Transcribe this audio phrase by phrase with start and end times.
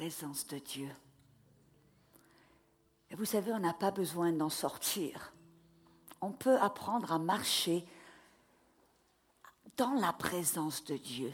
[0.00, 0.88] présence de Dieu.
[3.10, 5.34] Et vous savez, on n'a pas besoin d'en sortir.
[6.22, 7.84] On peut apprendre à marcher
[9.76, 11.30] dans la présence de Dieu.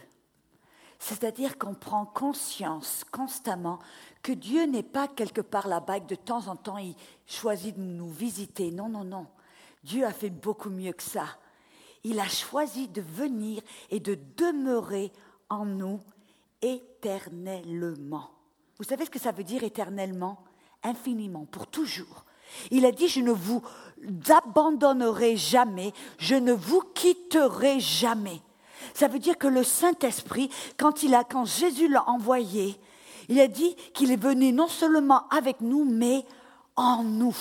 [0.98, 3.78] C'est-à-dire qu'on prend conscience constamment
[4.20, 7.80] que Dieu n'est pas quelque part là-bas que de temps en temps il choisit de
[7.80, 8.72] nous visiter.
[8.72, 9.28] Non, non, non.
[9.84, 11.38] Dieu a fait beaucoup mieux que ça.
[12.02, 15.12] Il a choisi de venir et de demeurer
[15.50, 16.00] en nous
[16.60, 18.35] éternellement.
[18.78, 20.38] Vous savez ce que ça veut dire éternellement?
[20.82, 22.24] Infiniment, pour toujours.
[22.70, 23.62] Il a dit, je ne vous
[24.28, 28.40] abandonnerai jamais, je ne vous quitterai jamais.
[28.94, 30.94] Ça veut dire que le Saint-Esprit, quand,
[31.30, 32.78] quand Jésus l'a envoyé,
[33.28, 36.24] il a dit qu'il est venu non seulement avec nous, mais
[36.76, 37.36] en nous.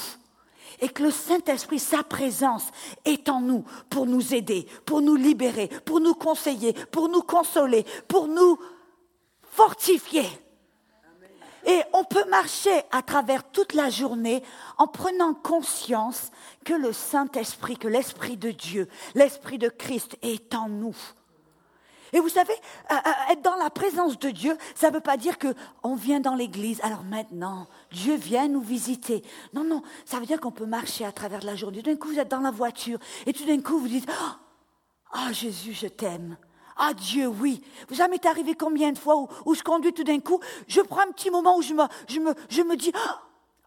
[0.81, 2.67] Et que le Saint-Esprit, sa présence,
[3.05, 7.85] est en nous pour nous aider, pour nous libérer, pour nous conseiller, pour nous consoler,
[8.07, 8.57] pour nous
[9.43, 10.25] fortifier.
[11.65, 14.43] Et on peut marcher à travers toute la journée
[14.77, 16.31] en prenant conscience
[16.63, 20.95] que le Saint-Esprit, que l'Esprit de Dieu, l'Esprit de Christ est en nous.
[22.13, 22.53] Et vous savez,
[22.91, 26.21] euh, euh, être dans la présence de Dieu, ça ne veut pas dire qu'on vient
[26.21, 29.21] dans l'église, alors maintenant, Dieu vient nous visiter.
[29.53, 31.81] Non, non, ça veut dire qu'on peut marcher à travers la journée.
[31.81, 34.37] D'un coup, vous êtes dans la voiture, et tout d'un coup, vous dites, ah
[35.15, 36.37] oh, Jésus, je t'aime.
[36.77, 37.61] Ah Dieu, oui.
[37.89, 41.01] Vous avez m'est arrivé combien de fois où, je conduis tout d'un coup, je prends
[41.01, 42.91] un petit moment où je me, je me, je me dis,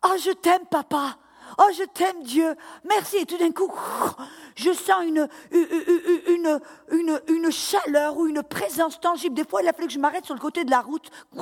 [0.05, 1.17] oh, je t'aime papa.
[1.56, 2.55] Oh, je t'aime Dieu.
[2.84, 3.17] Merci.
[3.17, 3.73] Et tout d'un coup,
[4.55, 9.34] je sens une, une, une, une, chaleur ou une présence tangible.
[9.34, 11.11] Des fois, il a fallu que je m'arrête sur le côté de la route.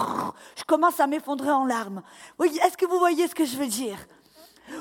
[0.57, 2.03] Je commence à m'effondrer en larmes.
[2.41, 3.99] Est-ce que vous voyez ce que je veux dire?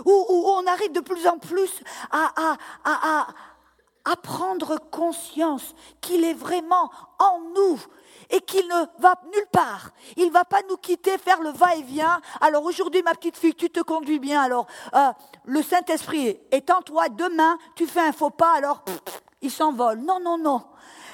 [0.05, 3.27] Où, on arrive de plus en plus à, à, à,
[4.05, 7.79] à prendre conscience qu'il est vraiment en nous
[8.29, 9.91] et qu'il ne va nulle part.
[10.15, 12.21] Il ne va pas nous quitter, faire le va-et-vient.
[12.41, 14.41] Alors aujourd'hui, ma petite fille, tu te conduis bien.
[14.41, 15.11] Alors euh,
[15.45, 17.09] le Saint-Esprit est en toi.
[17.09, 18.83] Demain, tu fais un faux pas, alors
[19.41, 19.99] il s'envole.
[19.99, 20.63] Non, non, non.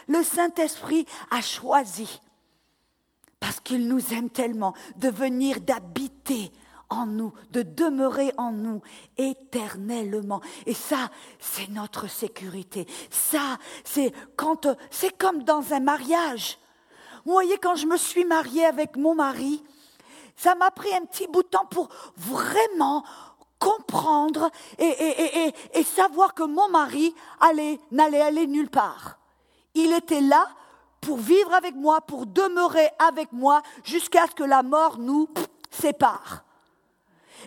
[0.08, 2.20] Le Saint-Esprit a choisi,
[3.40, 6.52] parce qu'il nous aime tellement, de venir d'habiter
[6.92, 8.82] en nous, de demeurer en nous
[9.18, 10.42] éternellement.
[10.68, 11.10] Et ça,
[11.40, 12.86] c'est notre sécurité.
[13.10, 16.60] Ça, c'est quand, c'est comme dans un mariage.
[17.26, 19.64] Vous voyez, quand je me suis mariée avec mon mari,
[20.36, 23.04] ça m'a pris un petit bout de temps pour vraiment
[23.58, 29.18] comprendre et, et savoir que mon mari allait, n'allait aller nulle part.
[29.76, 30.48] Il était là
[31.00, 35.28] pour vivre avec moi, pour demeurer avec moi, jusqu'à ce que la mort nous
[35.70, 36.44] sépare.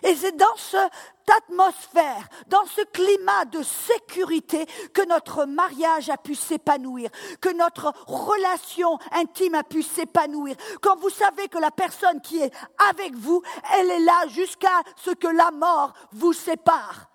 [0.03, 0.91] Et c'est dans cette
[1.37, 7.09] atmosphère, dans ce climat de sécurité que notre mariage a pu s'épanouir,
[7.41, 10.55] que notre relation intime a pu s'épanouir.
[10.81, 12.53] Quand vous savez que la personne qui est
[12.89, 13.41] avec vous,
[13.75, 17.09] elle est là jusqu'à ce que la mort vous sépare.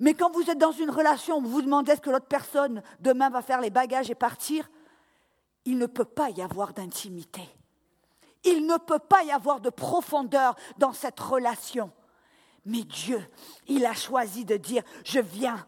[0.00, 3.30] Mais quand vous êtes dans une relation, vous vous demandez est-ce que l'autre personne demain
[3.30, 4.68] va faire les bagages et partir,
[5.64, 7.42] il ne peut pas y avoir d'intimité.
[8.44, 11.90] Il ne peut pas y avoir de profondeur dans cette relation.
[12.64, 13.24] Mais Dieu,
[13.66, 15.64] il a choisi de dire, je viens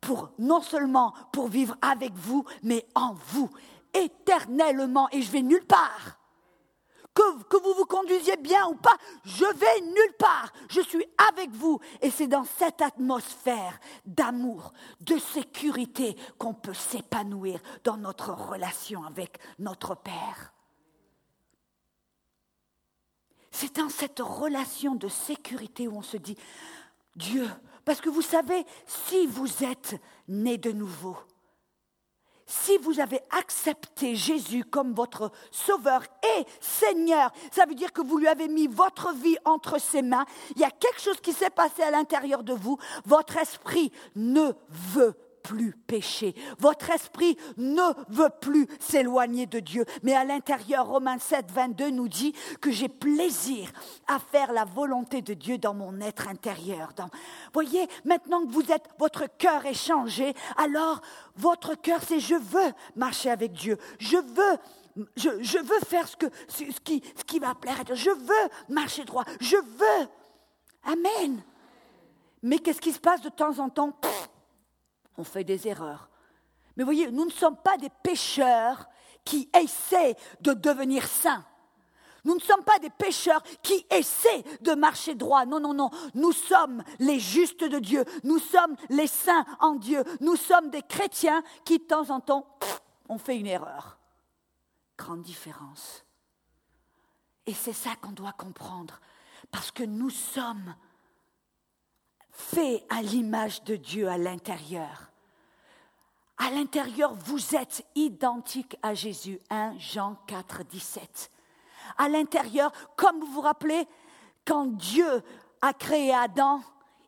[0.00, 3.50] pour non seulement pour vivre avec vous, mais en vous,
[3.92, 6.18] éternellement, et je vais nulle part.
[7.14, 10.52] Que, que, vous vous conduisiez bien ou pas, je vais nulle part.
[10.70, 11.80] Je suis avec vous.
[12.00, 19.38] Et c'est dans cette atmosphère d'amour, de sécurité qu'on peut s'épanouir dans notre relation avec
[19.58, 20.52] notre Père.
[23.60, 26.36] C'est dans cette relation de sécurité où on se dit,
[27.16, 27.44] Dieu,
[27.84, 29.96] parce que vous savez, si vous êtes
[30.28, 31.16] né de nouveau,
[32.46, 36.04] si vous avez accepté Jésus comme votre sauveur
[36.38, 40.24] et Seigneur, ça veut dire que vous lui avez mis votre vie entre ses mains,
[40.54, 44.52] il y a quelque chose qui s'est passé à l'intérieur de vous, votre esprit ne
[44.68, 45.16] veut
[45.48, 45.74] plus.
[46.58, 49.84] Votre esprit ne veut plus s'éloigner de Dieu.
[50.02, 53.70] Mais à l'intérieur, Romains 7, 22 nous dit que j'ai plaisir
[54.06, 56.92] à faire la volonté de Dieu dans mon être intérieur.
[57.54, 61.00] Voyez, maintenant que vous êtes, votre cœur est changé, alors
[61.36, 63.78] votre cœur, c'est je veux marcher avec Dieu.
[63.98, 64.58] Je veux
[65.14, 67.94] je, veux faire ce, que, ce, qui, ce qui va plaire à Dieu.
[67.94, 69.24] Je veux marcher droit.
[69.40, 70.08] Je veux.
[70.82, 71.40] Amen.
[72.42, 73.96] Mais qu'est-ce qui se passe de temps en temps?
[75.18, 76.08] On fait des erreurs.
[76.76, 78.88] Mais voyez, nous ne sommes pas des pécheurs
[79.24, 81.44] qui essaient de devenir saints.
[82.24, 85.44] Nous ne sommes pas des pécheurs qui essaient de marcher droit.
[85.44, 85.90] Non, non, non.
[86.14, 88.04] Nous sommes les justes de Dieu.
[88.22, 90.04] Nous sommes les saints en Dieu.
[90.20, 92.46] Nous sommes des chrétiens qui, de temps en temps,
[93.08, 93.98] ont fait une erreur.
[94.96, 96.04] Grande différence.
[97.46, 99.00] Et c'est ça qu'on doit comprendre.
[99.50, 100.74] Parce que nous sommes
[102.30, 105.07] faits à l'image de Dieu à l'intérieur.
[106.38, 109.40] À l'intérieur, vous êtes identique à Jésus.
[109.50, 111.30] 1 Jean 4, 17.
[111.98, 113.86] À l'intérieur, comme vous vous rappelez,
[114.46, 115.22] quand Dieu
[115.60, 116.60] a créé Adam,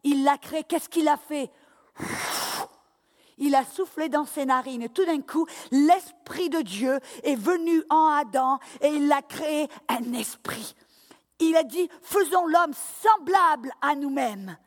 [0.03, 1.51] il l'a créé, qu'est-ce qu'il a fait?
[3.39, 8.07] Il a soufflé dans ses narines tout d'un coup, l'Esprit de Dieu est venu en
[8.09, 10.75] Adam et il a créé un esprit.
[11.39, 14.59] Il a dit, faisons l'homme semblable à nous-mêmes,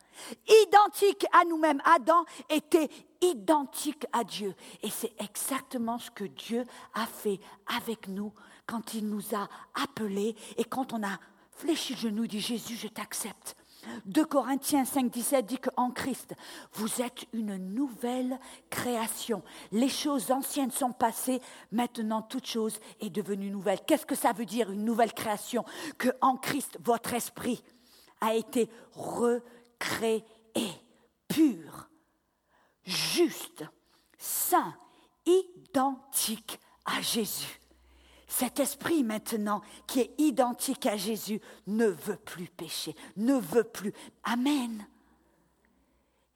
[0.48, 1.80] identique à nous-mêmes.
[1.84, 2.88] Adam était
[3.24, 4.54] identique à Dieu.
[4.82, 8.32] Et c'est exactement ce que Dieu a fait avec nous
[8.66, 11.18] quand il nous a appelés et quand on a
[11.50, 13.56] fléchi le genou, dit Jésus, je t'accepte.
[14.06, 16.34] 2 Corinthiens 5, 17 dit qu'en Christ,
[16.72, 18.38] vous êtes une nouvelle
[18.70, 19.42] création.
[19.72, 21.40] Les choses anciennes sont passées,
[21.70, 23.80] maintenant toute chose est devenue nouvelle.
[23.86, 25.64] Qu'est-ce que ça veut dire une nouvelle création?
[25.98, 27.62] Que en Christ, votre esprit
[28.20, 30.24] a été recréé,
[31.28, 31.90] pur,
[32.84, 33.64] juste,
[34.18, 34.74] saint,
[35.26, 37.60] identique à Jésus.
[38.26, 43.92] Cet esprit maintenant qui est identique à Jésus ne veut plus pécher, ne veut plus.
[44.24, 44.86] Amen.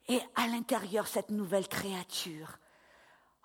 [0.07, 2.57] Et à l'intérieur, cette nouvelle créature,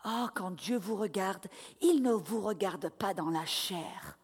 [0.05, 1.47] oh, quand Dieu vous regarde,
[1.81, 4.19] il ne vous regarde pas dans la chair.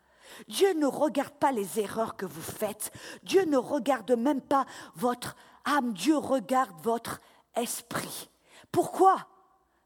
[0.49, 2.93] Dieu ne regarde pas les erreurs que vous faites.
[3.25, 5.93] Dieu ne regarde même pas votre âme.
[5.93, 7.21] Dieu regarde votre
[7.57, 8.31] esprit.
[8.73, 9.27] Pourquoi?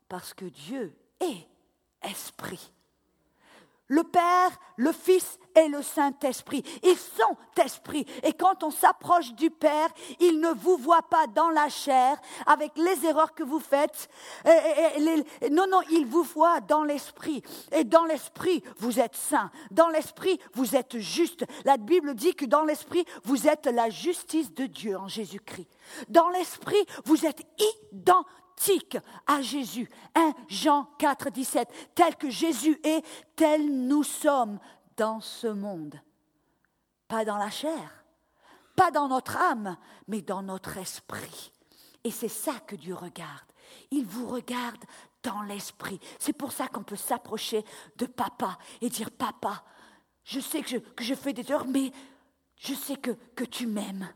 [0.08, 1.48] Parce que Dieu est
[2.02, 2.72] esprit
[3.88, 6.64] le Père, le Fils et le Saint-Esprit.
[6.82, 8.06] Ils sont esprits.
[8.22, 9.88] Et quand on s'approche du Père,
[10.20, 12.16] il ne vous voit pas dans la chair
[12.46, 14.08] avec les erreurs que vous faites.
[15.50, 17.42] non, non, il vous voit dans l'esprit.
[17.72, 19.50] Et dans l'esprit, vous êtes saint.
[19.70, 21.44] Dans l'esprit, vous êtes juste.
[21.64, 25.68] La Bible dit que dans l'esprit, vous êtes la justice de Dieu en Jésus-Christ.
[26.08, 27.42] Dans l'esprit, vous êtes
[29.26, 29.88] à Jésus.
[30.14, 31.68] 1 Jean 4, 17.
[31.94, 33.04] Tel que Jésus est,
[33.36, 34.58] tel nous sommes
[34.96, 36.00] dans ce monde.
[37.08, 38.04] Pas dans la chair,
[38.76, 39.76] pas dans notre âme,
[40.08, 41.52] mais dans notre esprit.
[42.02, 43.46] Et c'est ça que Dieu regarde.
[43.90, 44.82] Il vous regarde
[45.22, 46.00] dans l'esprit.
[46.18, 47.64] C'est pour ça qu'on peut s'approcher
[47.96, 49.64] de papa et dire, papa,
[50.24, 51.92] je sais que je, que je fais des erreurs, mais
[52.56, 54.08] je sais que, que tu m'aimes.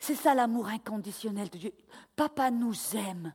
[0.00, 1.72] C'est ça l'amour inconditionnel de Dieu.
[2.16, 3.34] Papa nous aime.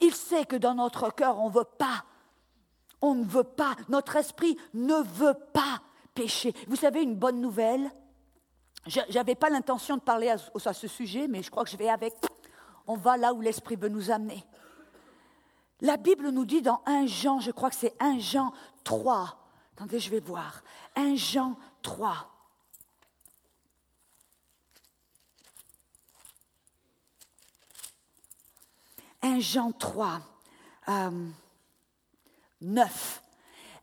[0.00, 2.04] Il sait que dans notre cœur, on ne veut pas.
[3.00, 3.74] On ne veut pas.
[3.88, 5.82] Notre esprit ne veut pas
[6.14, 6.54] pécher.
[6.68, 7.90] Vous savez, une bonne nouvelle.
[8.86, 11.88] Je n'avais pas l'intention de parler à, ce sujet, mais je crois que je vais
[11.88, 12.14] avec.
[12.86, 14.44] On va là où l'esprit veut nous amener.
[15.80, 18.52] La Bible nous dit dans 1 Jean, je crois que c'est 1 Jean
[18.84, 19.36] 3.
[19.76, 20.62] Attendez, je vais voir.
[20.94, 22.33] 1 Jean 3.
[29.24, 30.20] 1 Jean 3,
[32.60, 33.22] 9.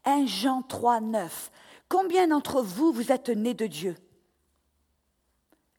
[0.06, 1.52] 1 Jean 3, 9.
[1.90, 3.96] Combien d'entre vous, vous êtes nés de Dieu?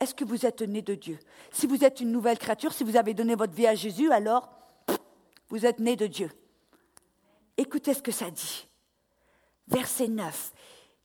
[0.01, 1.17] Est-ce que vous êtes nés de Dieu?
[1.53, 4.51] Si vous êtes une nouvelle créature, si vous avez donné votre vie à Jésus, alors
[5.49, 6.29] vous êtes nés de Dieu.
[7.57, 8.67] Écoutez ce que ça dit.
[9.69, 10.53] Verset 9.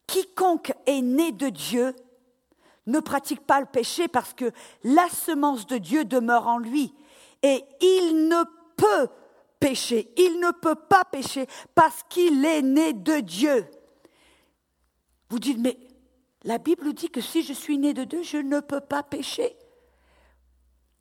[0.08, 1.96] Quiconque est né de Dieu
[2.88, 4.52] ne pratique pas le péché parce que
[4.84, 6.96] la semence de Dieu demeure en lui
[7.44, 8.44] et il ne
[8.76, 9.10] peut
[9.60, 13.68] pécher, il ne peut pas pécher parce qu'il est né de Dieu.
[15.30, 15.78] Vous dites, mais
[16.44, 19.58] la Bible dit que si je suis né de Dieu, je ne peux pas pécher.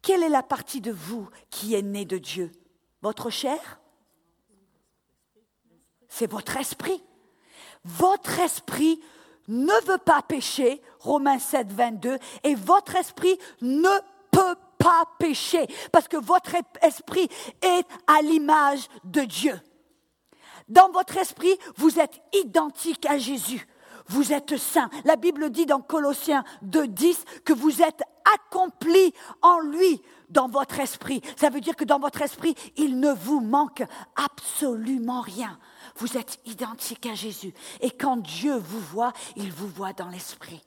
[0.03, 2.53] Quelle est la partie de vous qui est née de Dieu?
[3.03, 3.81] Votre chair?
[6.09, 7.03] C'est votre esprit.
[7.85, 9.01] Votre esprit
[9.49, 13.89] ne veut pas pécher, Romains 7, 22, et votre esprit ne
[14.87, 17.29] pas pécher, parce que votre esprit
[17.61, 19.61] est à l'image de Dieu.
[20.69, 23.67] Dans votre esprit, vous êtes identique à Jésus.
[24.07, 24.89] Vous êtes saint.
[25.05, 28.01] La Bible dit dans Colossiens 2.10 que vous êtes
[28.33, 29.13] accompli
[29.43, 31.21] en lui dans votre esprit.
[31.35, 33.83] Ça veut dire que dans votre esprit, il ne vous manque
[34.15, 35.59] absolument rien.
[35.97, 37.53] Vous êtes identique à Jésus.
[37.81, 40.63] Et quand Dieu vous voit, il vous voit dans l'esprit.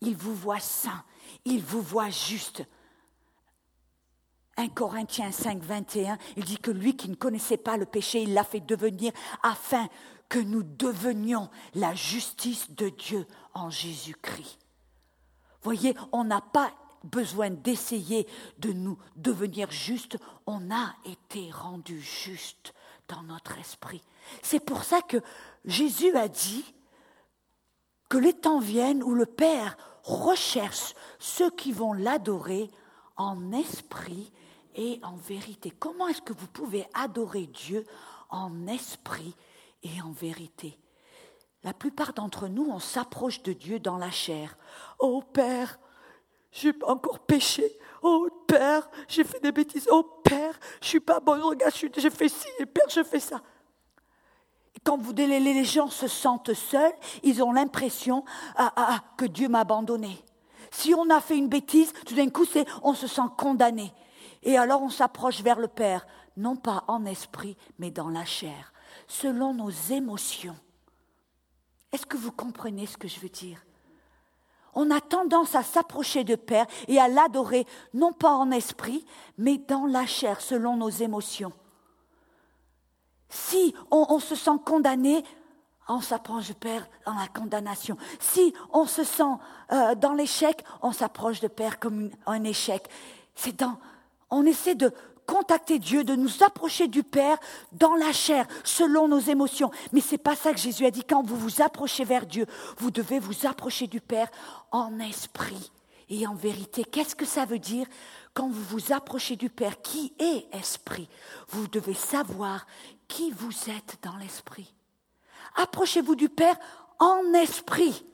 [0.00, 1.04] Il vous voit saint.
[1.44, 2.64] Il vous voit juste.
[4.58, 8.34] 1 Corinthiens 5, 21, il dit que lui qui ne connaissait pas le péché, il
[8.34, 9.12] l'a fait devenir
[9.42, 9.88] afin
[10.28, 13.24] que nous devenions la justice de Dieu
[13.54, 14.58] en Jésus-Christ.
[15.62, 16.72] Voyez, on n'a pas
[17.04, 18.26] besoin d'essayer
[18.58, 22.74] de nous devenir justes, on a été rendu juste
[23.06, 24.02] dans notre esprit.
[24.42, 25.18] C'est pour ça que
[25.64, 26.74] Jésus a dit,
[28.08, 32.70] que les temps viennent où le Père recherche ceux qui vont l'adorer
[33.16, 34.32] en esprit
[34.74, 35.72] et en vérité.
[35.78, 37.84] Comment est-ce que vous pouvez adorer Dieu
[38.30, 39.34] en esprit
[39.82, 40.78] et en vérité?
[41.64, 44.56] La plupart d'entre nous, on s'approche de Dieu dans la chair.
[44.98, 45.78] Oh Père,
[46.52, 47.78] j'ai encore péché.
[48.02, 49.88] Oh Père, j'ai fait des bêtises.
[49.90, 51.40] Oh Père, je suis pas bon.
[51.48, 52.46] Regarde, j'ai fait ci.
[52.60, 53.42] Et Père, je fais ça.
[54.84, 58.24] quand vous, les gens se sentent seuls, ils ont l'impression
[58.56, 60.24] ah, ah, ah, que Dieu m'a abandonné.
[60.70, 62.46] Si on a fait une bêtise, tout d'un coup,
[62.82, 63.92] on se sent condamné.
[64.42, 68.72] Et alors on s'approche vers le Père, non pas en esprit, mais dans la chair,
[69.06, 70.56] selon nos émotions.
[71.92, 73.64] Est-ce que vous comprenez ce que je veux dire?
[74.74, 79.04] On a tendance à s'approcher de Père et à l'adorer, non pas en esprit,
[79.38, 81.52] mais dans la chair, selon nos émotions.
[83.30, 85.22] Si on, se sent condamné,
[85.88, 87.96] on s'approche du Père dans la condamnation.
[88.20, 89.22] Si on se sent
[89.72, 92.88] euh, dans l'échec, on s'approche de Père comme un échec.
[93.34, 93.78] C'est dans,
[94.30, 94.92] on essaie de
[95.26, 97.36] contacter Dieu, de nous approcher du Père
[97.72, 99.70] dans la chair, selon nos émotions.
[99.92, 101.04] Mais c'est pas ça que Jésus a dit.
[101.04, 102.46] Quand vous vous approchez vers Dieu,
[102.78, 104.30] vous devez vous approcher du Père
[104.72, 105.70] en esprit
[106.08, 106.82] et en vérité.
[106.82, 107.86] Qu'est-ce que ça veut dire?
[108.32, 111.08] Quand vous vous approchez du Père qui est esprit
[111.48, 112.66] Vous devez savoir
[113.06, 114.72] qui vous êtes dans l'esprit.
[115.56, 116.56] Approchez-vous du Père
[116.98, 118.04] en esprit,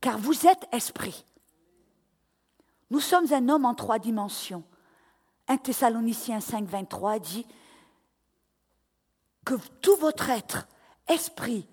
[0.00, 1.24] car vous êtes esprit.
[2.90, 4.64] Nous sommes un homme en trois dimensions.
[5.52, 7.46] 1 Thessaloniciens 5, 23 dit
[9.44, 10.66] que tout votre être,
[11.08, 11.68] esprit,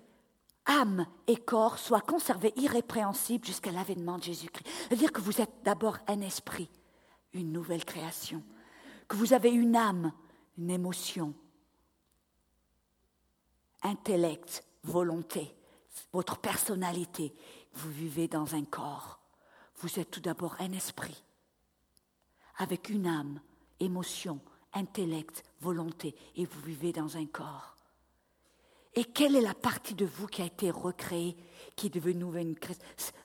[0.66, 4.68] âme et corps soient conservés irrépréhensibles jusqu'à l'avènement de Jésus-Christ.
[4.68, 6.68] C'est-à-dire que vous êtes d'abord un esprit,
[7.32, 8.42] une nouvelle création,
[9.08, 10.12] que vous avez une âme,
[10.58, 11.32] une émotion,
[13.82, 15.56] intellect, volonté,
[16.12, 17.34] votre personnalité.
[17.72, 19.20] Vous vivez dans un corps.
[19.76, 21.24] Vous êtes tout d'abord un esprit,
[22.58, 23.40] avec une âme,
[23.80, 24.40] émotion,
[24.72, 27.76] intellect, volonté, et vous vivez dans un corps.
[28.94, 31.36] Et quelle est la partie de vous qui a été recréée,
[31.76, 32.56] qui est devenue une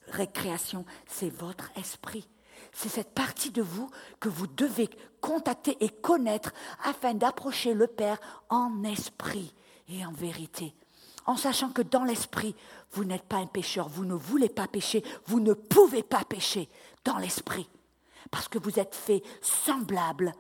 [0.08, 0.86] récréation?
[1.08, 2.28] C'est votre esprit.
[2.72, 4.90] C'est cette partie de vous que vous devez
[5.22, 8.20] contacter et connaître afin d'approcher le Père
[8.50, 9.54] en esprit
[9.90, 10.74] et en vérité.
[11.26, 12.56] En sachant que dans l'esprit,
[12.92, 16.70] vous n'êtes pas un pécheur, vous ne voulez pas pécher, vous ne pouvez pas pécher
[17.04, 17.68] dans l'esprit.
[18.30, 20.34] Parce que vous êtes fait semblable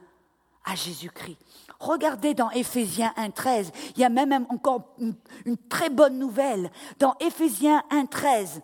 [0.66, 1.38] à Jésus-Christ.
[1.80, 6.72] Regardez dans Éphésiens 1.13, il y a même encore une, très bonne nouvelle.
[7.00, 8.62] Dans Éphésiens 1.13,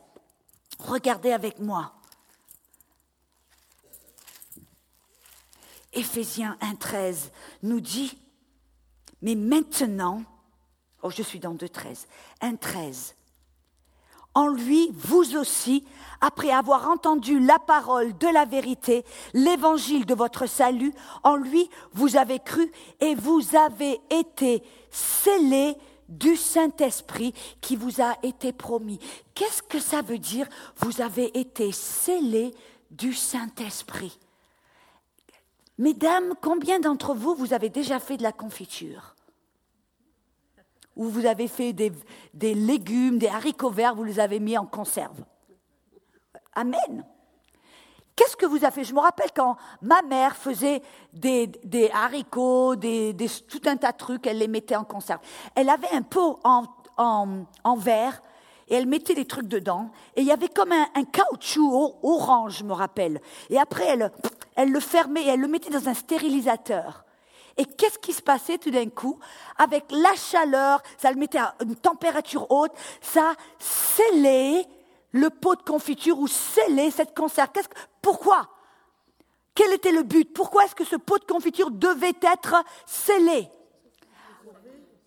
[0.79, 1.93] regardez avec moi.
[5.93, 7.29] Éphésiens 1.13
[7.63, 8.17] nous dit,
[9.21, 10.23] mais maintenant,
[11.03, 12.07] oh je suis dans 2.13,
[12.41, 13.13] 1.13,
[14.33, 15.85] en lui, vous aussi,
[16.21, 22.15] après avoir entendu la parole de la vérité, l'évangile de votre salut, en lui, vous
[22.15, 25.75] avez cru et vous avez été scellés
[26.07, 28.99] du Saint-Esprit qui vous a été promis.
[29.33, 30.47] Qu'est-ce que ça veut dire
[30.77, 32.53] Vous avez été scellés
[32.91, 34.19] du Saint-Esprit?
[35.77, 39.15] Mesdames, combien d'entre vous, vous avez déjà fait de la confiture?
[40.95, 41.91] Où vous avez fait des,
[42.53, 45.23] légumes, des haricots verts, vous les avez mis en conserve.
[46.53, 47.05] Amen.
[48.15, 48.83] Qu'est-ce que vous avez fait?
[48.83, 50.81] Je me rappelle quand ma mère faisait
[51.13, 51.49] des,
[51.93, 53.15] haricots, des,
[53.47, 55.21] tout un tas de trucs, elle les mettait en conserve.
[55.55, 56.65] Elle avait un pot en,
[56.97, 58.21] en, verre
[58.67, 59.91] et elle mettait des trucs dedans.
[60.15, 63.21] Et il y avait comme un, caoutchouc orange, je me rappelle.
[63.49, 64.11] Et après, elle,
[64.55, 67.05] elle le fermait et elle le mettait dans un stérilisateur.
[67.61, 69.19] Et qu'est-ce qui se passait tout d'un coup?
[69.55, 74.65] Avec la chaleur, ça le mettait à une température haute, ça scellait
[75.11, 77.49] le pot de confiture ou scellait cette conserve.
[78.01, 78.49] pourquoi?
[79.53, 80.33] Quel était le but?
[80.33, 82.55] Pourquoi est-ce que ce pot de confiture devait être
[82.87, 83.47] scellé?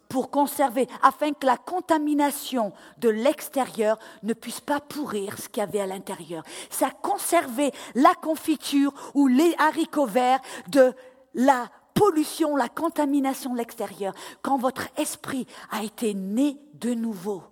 [0.09, 5.67] Pour conserver, afin que la contamination de l'extérieur ne puisse pas pourrir ce qu'il y
[5.67, 6.45] avait à l'intérieur.
[6.71, 10.95] Ça conservait la confiture ou les haricots verts de
[11.35, 17.43] la pollution, la contamination de l'extérieur, quand votre esprit a été né de nouveau,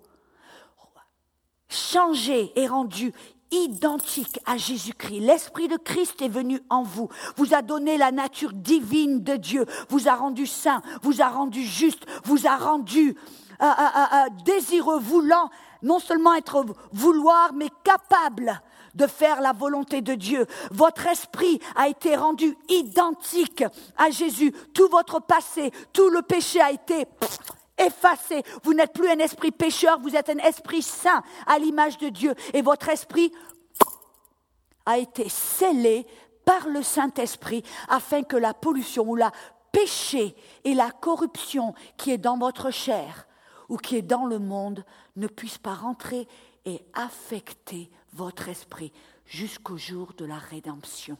[1.69, 3.13] changé et rendu
[3.51, 5.19] identique à Jésus-Christ.
[5.21, 9.65] L'Esprit de Christ est venu en vous, vous a donné la nature divine de Dieu,
[9.89, 13.15] vous a rendu saint, vous a rendu juste, vous a rendu
[13.61, 15.49] euh, euh, euh, désireux, voulant
[15.83, 18.61] non seulement être vouloir, mais capable
[18.93, 20.45] de faire la volonté de Dieu.
[20.71, 23.63] Votre esprit a été rendu identique
[23.97, 24.53] à Jésus.
[24.73, 27.05] Tout votre passé, tout le péché a été
[27.77, 28.43] effacé.
[28.63, 32.33] Vous n'êtes plus un esprit pécheur, vous êtes un esprit saint à l'image de Dieu.
[32.53, 33.31] Et votre esprit
[34.85, 36.05] a été scellé
[36.45, 39.31] par le Saint-Esprit afin que la pollution ou la
[39.71, 43.27] péché et la corruption qui est dans votre chair
[43.69, 44.85] ou qui est dans le monde
[45.15, 46.27] ne puissent pas rentrer
[46.65, 48.91] et affecter votre esprit
[49.25, 51.17] jusqu'au jour de la rédemption.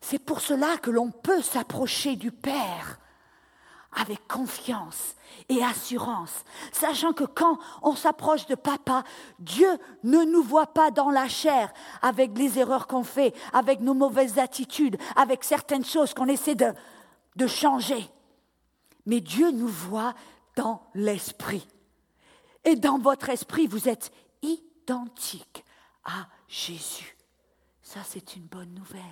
[0.00, 2.98] C'est pour cela que l'on peut s'approcher du Père
[3.94, 5.16] avec confiance
[5.50, 9.04] et assurance, sachant que quand on s'approche de papa,
[9.38, 9.68] Dieu
[10.02, 14.38] ne nous voit pas dans la chair avec les erreurs qu'on fait, avec nos mauvaises
[14.38, 16.72] attitudes, avec certaines choses qu'on essaie de,
[17.36, 18.08] de changer.
[19.04, 20.14] Mais Dieu nous voit
[20.56, 21.66] dans l'esprit.
[22.64, 25.64] Et dans votre esprit, vous êtes identique
[26.04, 27.16] à Jésus.
[27.82, 29.02] Ça, c'est une bonne nouvelle.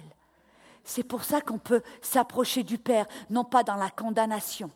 [0.85, 4.71] C'est pour ça qu'on peut s'approcher du Père, non pas dans la condamnation,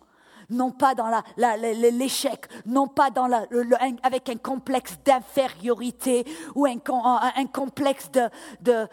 [0.51, 3.31] non pas dans l'échec, non pas dans
[4.03, 6.79] avec un complexe d'infériorité ou un,
[7.47, 8.11] complexe
[8.61, 8.89] de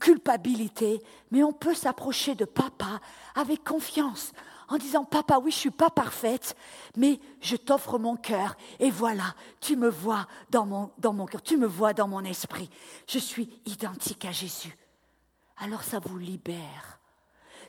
[0.00, 3.00] culpabilité, mais on peut s'approcher de papa
[3.34, 4.32] avec confiance,
[4.70, 6.56] en disant Papa, oui, je ne suis pas parfaite,
[6.96, 8.56] mais je t'offre mon cœur.
[8.78, 12.70] Et voilà, tu me vois dans mon, dans cœur, tu me vois dans mon esprit.
[13.06, 14.76] Je suis identique à Jésus.
[15.58, 17.00] Alors ça vous libère.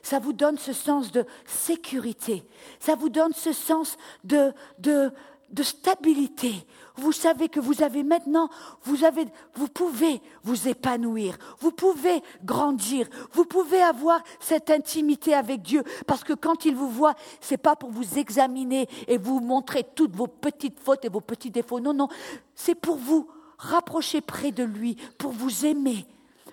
[0.02, 2.44] Ça vous donne ce sens de sécurité.
[2.80, 5.12] Ça vous donne ce sens de, de,
[5.52, 6.66] de stabilité.
[6.96, 8.48] Vous savez que vous avez maintenant,
[8.82, 15.62] vous avez, vous pouvez vous épanouir, vous pouvez grandir, vous pouvez avoir cette intimité avec
[15.62, 19.84] Dieu, parce que quand il vous voit, c'est pas pour vous examiner et vous montrer
[19.94, 21.80] toutes vos petites fautes et vos petits défauts.
[21.80, 22.08] Non, non,
[22.54, 23.28] c'est pour vous
[23.58, 26.06] rapprocher près de lui, pour vous aimer,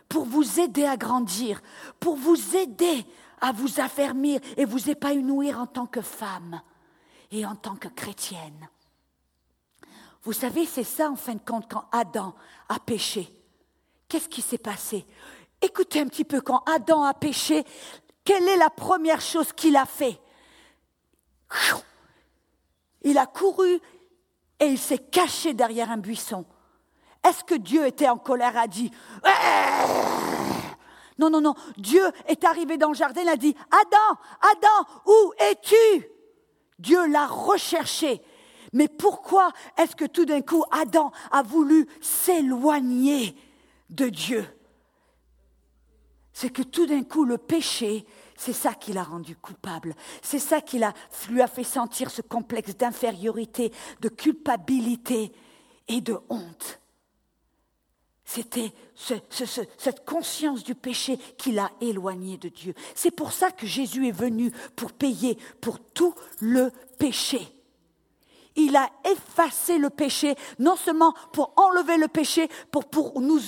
[0.07, 1.61] pour vous aider à grandir,
[1.99, 3.05] pour vous aider
[3.41, 6.61] à vous affermir et vous épanouir en tant que femme
[7.31, 8.69] et en tant que chrétienne.
[10.23, 12.35] Vous savez, c'est ça en fin de compte quand Adam
[12.67, 13.29] a péché.
[14.07, 15.05] Qu'est-ce qui s'est passé?
[15.61, 17.63] Écoutez un petit peu, quand Adam a péché,
[18.23, 20.19] quelle est la première chose qu'il a fait?
[23.01, 23.79] Il a couru
[24.59, 26.45] et il s'est caché derrière un buisson.
[27.27, 28.91] Est-ce que Dieu était en colère, a dit
[31.17, 31.55] Non, non, non.
[31.77, 36.07] Dieu est arrivé dans le jardin, il a dit Adam, Adam, où es-tu?
[36.77, 38.21] Dieu l'a recherché.
[38.73, 43.35] Mais pourquoi est-ce que tout d'un coup Adam a voulu s'éloigner
[43.89, 44.45] de Dieu?
[46.33, 48.05] C'est que tout d'un coup le péché,
[48.37, 49.95] c'est ça qui l'a rendu coupable.
[50.21, 50.79] C'est ça qui
[51.29, 55.33] lui a fait sentir ce complexe d'infériorité, de culpabilité
[55.87, 56.79] et de honte.
[58.23, 62.75] C'était cette conscience du péché qui l'a éloigné de Dieu.
[62.93, 67.58] C'est pour ça que Jésus est venu pour payer pour tout le péché
[68.55, 73.39] il a effacé le péché, non seulement pour enlever le péché, pour, pour nous,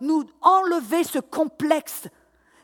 [0.00, 2.08] nous enlever ce complexe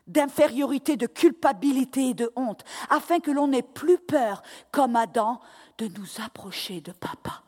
[0.06, 5.40] d'infériorité, de culpabilité et de honte, afin que l'on n'ait plus peur, comme Adam,
[5.78, 7.42] de nous approcher de papa.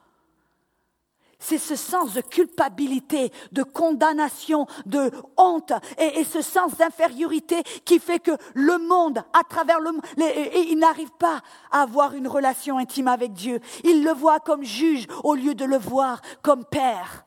[1.45, 8.21] C'est ce sens de culpabilité, de condamnation, de honte et, ce sens d'infériorité qui fait
[8.21, 11.41] que le monde, à travers le monde, il n'arrive pas
[11.73, 13.59] à avoir une relation intime avec Dieu.
[13.83, 17.27] Il le voit comme juge au lieu de le voir comme père.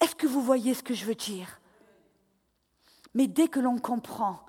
[0.00, 1.60] Est-ce que vous voyez ce que je veux dire?
[3.12, 4.40] Mais dès que l'on comprend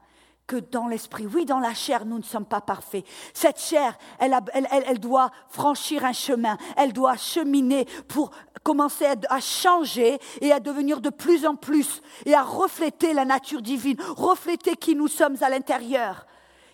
[0.47, 1.27] que dans l'esprit.
[1.27, 3.05] Oui, dans la chair, nous ne sommes pas parfaits.
[3.33, 8.31] Cette chair, elle, doit franchir un chemin, elle doit cheminer pour
[8.63, 13.61] commencer à, changer et à devenir de plus en plus et à refléter la nature
[13.61, 16.25] divine, refléter qui nous sommes à l'intérieur.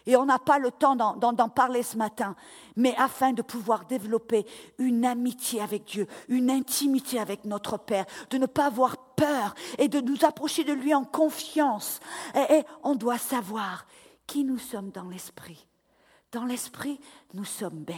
[0.05, 2.35] Et on n'a pas le temps d'en parler ce matin,
[2.79, 4.45] mais afin de pouvoir développer
[4.77, 9.89] une amitié avec Dieu, une intimité avec notre Père, de ne pas avoir peur et
[9.89, 11.99] de nous approcher de lui en confiance.
[12.35, 13.85] Et, on doit savoir
[14.25, 15.67] qui nous sommes dans l'esprit.
[16.31, 17.01] Dans l'esprit,
[17.33, 17.97] nous sommes belles.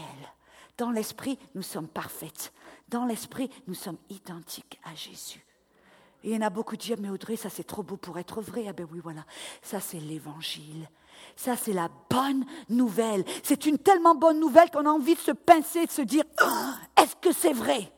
[0.78, 2.52] Dans l'esprit, nous sommes parfaites.
[2.90, 5.46] Dans l'esprit, nous sommes identiques à Jésus.
[6.24, 8.18] Et il y en a beaucoup qui disent, mais Audrey, ça c'est trop beau pour
[8.18, 8.66] être vrai.
[8.68, 9.26] Ah ben oui, voilà,
[9.62, 10.90] ça c'est l'évangile.
[11.36, 13.24] Ça, c'est la bonne nouvelle.
[13.44, 17.02] C'est une tellement bonne nouvelle qu'on a envie de se pincer, de se dire, oh,
[17.02, 17.92] est-ce que c'est vrai?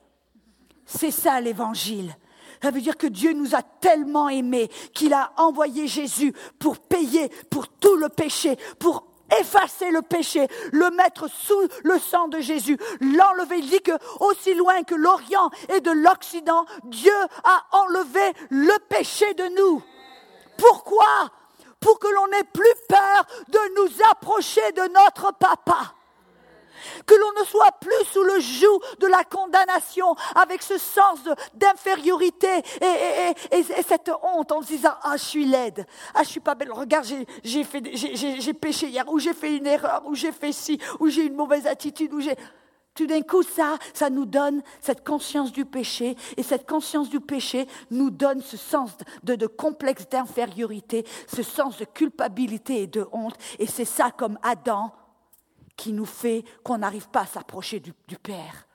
[0.86, 2.15] C'est ça l'évangile.
[2.62, 7.29] Ça veut dire que Dieu nous a tellement aimés qu'il a envoyé Jésus pour payer
[7.49, 9.05] pour tout le péché, pour
[9.39, 13.57] effacer le péché, le mettre sous le sang de Jésus, l'enlever.
[13.57, 17.12] Il dit que aussi loin que l'Orient et de l'Occident, Dieu
[17.43, 19.81] a enlevé le péché de nous.
[20.57, 21.31] Pourquoi?
[21.84, 25.93] Pour que l'on n'ait plus peur de nous approcher de notre papa.
[27.06, 31.19] Que l'on ne soit plus sous le joug de la condamnation avec ce sens
[31.54, 32.50] d'infériorité
[33.52, 36.72] et, cette honte en se disant Ah, je suis laide, ah, je suis pas belle,
[36.72, 37.06] regarde,
[37.43, 41.36] j'ai péché hier, ou j'ai fait une erreur, ou j'ai fait ci, ou j'ai une
[41.36, 42.36] mauvaise attitude, ou j'ai.
[42.95, 47.19] Tout d'un coup, ça, ça nous donne cette conscience du péché, et cette conscience du
[47.19, 48.91] péché nous donne ce sens
[49.23, 54.93] de, complexe d'infériorité, ce sens de culpabilité et de honte, et c'est ça comme Adam
[55.75, 58.67] qui nous fait qu'on n'arrive pas à s'approcher du, Père.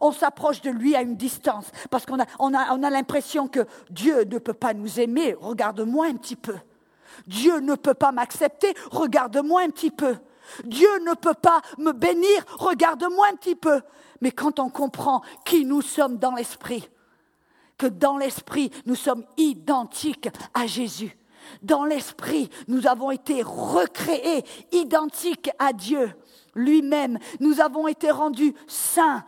[0.00, 2.26] On s'approche de lui à une distance parce qu'on a,
[2.58, 5.36] a l'impression que Dieu ne peut pas nous aimer.
[5.38, 6.56] Regarde-moi un petit peu.
[7.26, 8.74] Dieu ne peut pas m'accepter.
[8.90, 10.16] Regarde-moi un petit peu.
[10.64, 12.44] Dieu ne peut pas me bénir.
[12.58, 13.80] Regarde-moi un petit peu.
[14.20, 16.88] Mais quand on comprend qui nous sommes dans l'esprit,
[17.78, 21.16] que dans l'esprit nous sommes identiques à Jésus,
[21.62, 26.12] dans l'esprit nous avons été recréés identiques à Dieu,
[26.54, 27.18] lui-même.
[27.40, 29.24] Nous avons été rendus saints,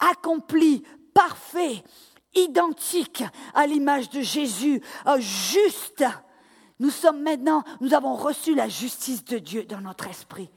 [0.00, 0.82] accomplis,
[1.14, 1.84] parfaits,
[2.34, 6.04] identiques à l'image de Jésus, euh, justes.
[6.80, 10.50] Nous sommes maintenant, nous avons reçu la justice de Dieu dans notre esprit.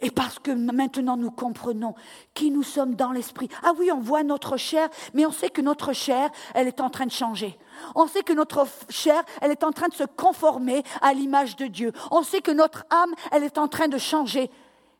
[0.00, 1.94] Et parce que maintenant nous comprenons
[2.34, 3.48] qui nous sommes dans l'esprit.
[3.62, 6.90] Ah oui, on voit notre chair, mais on sait que notre chair, elle est en
[6.90, 7.58] train de changer.
[7.94, 11.66] On sait que notre chair, elle est en train de se conformer à l'image de
[11.66, 11.92] Dieu.
[12.10, 14.50] On sait que notre âme, elle est en train de changer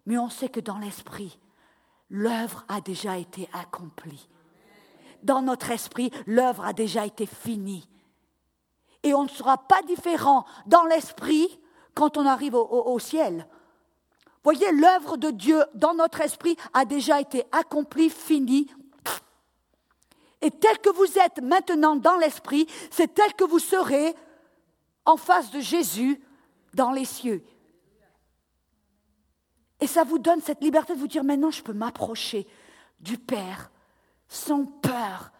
[0.09, 1.39] mais on sait que dans l'esprit,
[2.09, 4.27] l'œuvre a déjà été accomplie.
[5.23, 7.87] Dans notre esprit, l'œuvre a déjà été finie.
[9.03, 11.61] Et on ne sera pas différent dans l'esprit
[11.93, 13.47] quand on arrive au, ciel.
[14.45, 18.71] Voyez, l'œuvre de Dieu dans notre esprit a déjà été accomplie, finie.
[20.41, 24.15] Et tel que vous êtes maintenant dans l'esprit, c'est tel que vous serez
[25.05, 26.21] en face de Jésus
[26.75, 27.45] dans les cieux.
[29.81, 32.47] Et ça vous donne cette liberté de vous dire maintenant je peux m'approcher
[33.01, 33.71] du Père
[34.29, 35.33] sans peur,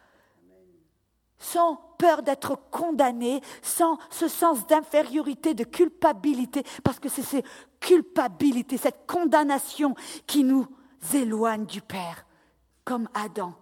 [1.39, 7.45] sans peur d'être condamné, sans ce sens d'infériorité, de culpabilité, parce que c'est cette
[7.81, 9.95] culpabilité, cette condamnation
[10.27, 10.67] qui nous
[11.15, 12.25] éloigne du Père,
[12.85, 13.55] comme Adam.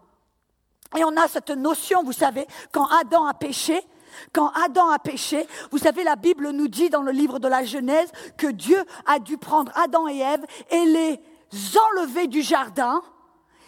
[0.97, 3.81] Et on a cette notion, vous savez, quand Adam a péché,
[4.33, 7.65] quand Adam a péché, vous savez, la Bible nous dit dans le livre de la
[7.65, 11.21] Genèse que Dieu a dû prendre Adam et Ève et les
[11.79, 13.03] enlever du jardin.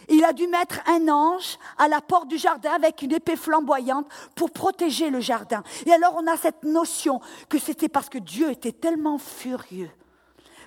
[0.09, 4.07] Il a dû mettre un ange à la porte du jardin avec une épée flamboyante
[4.35, 5.63] pour protéger le jardin.
[5.85, 9.91] Et alors on a cette notion que c'était parce que Dieu était tellement furieux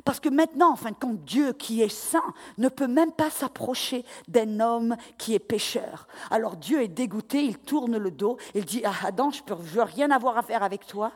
[0.05, 3.31] parce que maintenant, en fin de compte, Dieu qui est saint ne peut même pas
[3.31, 6.09] s'approcher d'un homme qui est pécheur.
[6.31, 9.83] Alors Dieu est dégoûté, il tourne le dos, il dit, ah Adam, je ne veux
[9.83, 11.13] rien avoir à faire avec toi.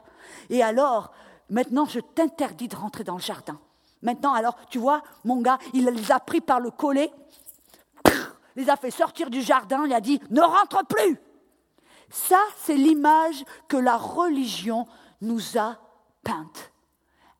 [0.51, 1.13] Et alors,
[1.51, 3.59] maintenant, je t'interdis de rentrer dans le jardin.
[4.03, 7.11] Maintenant, alors, tu vois, mon gars, il les a pris par le collet,
[8.57, 11.19] les a fait sortir du jardin, il a dit, ne rentre plus.
[12.09, 14.87] Ça, c'est l'image que la religion
[15.21, 15.79] nous a
[16.23, 16.73] peinte.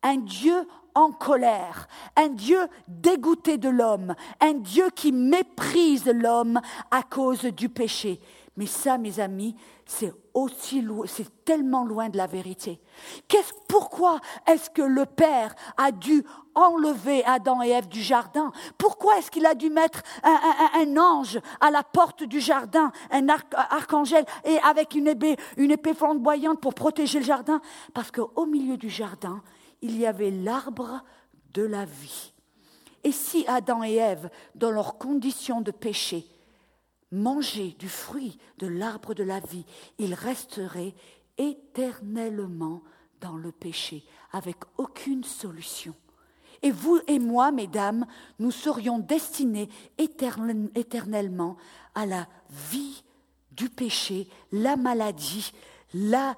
[0.03, 7.03] Un Dieu en colère, un Dieu dégoûté de l'homme, un Dieu qui méprise l'homme à
[7.03, 8.21] cause du péché.
[8.57, 12.81] Mais ça, mes amis, c'est aussi c'est tellement loin de la vérité.
[13.29, 18.53] Qu'est-ce, pourquoi est-ce que le Père a dû enlever Adam et Ève du jardin?
[18.79, 24.25] Pourquoi est-ce qu'il a dû mettre un, ange à la porte du jardin, un archangel,
[24.45, 27.61] et avec une épée, une épée flamboyante pour protéger le jardin?
[27.93, 29.43] Parce qu'au milieu du jardin,
[29.83, 31.03] il y avait l'arbre
[31.53, 32.33] de la vie.
[33.05, 36.27] Et si Adam et Ève, dans leurs conditions de péché,
[37.13, 39.65] mangeaient du fruit de l'arbre de la vie,
[39.99, 40.95] ils resteraient
[41.39, 42.83] éternellement
[43.21, 45.95] dans le péché, avec aucune solution.
[46.63, 48.07] Et vous et moi, mesdames,
[48.39, 51.57] nous serions destinés éternellement
[51.95, 53.05] à la vie
[53.53, 55.53] du péché, la maladie,
[55.95, 56.37] là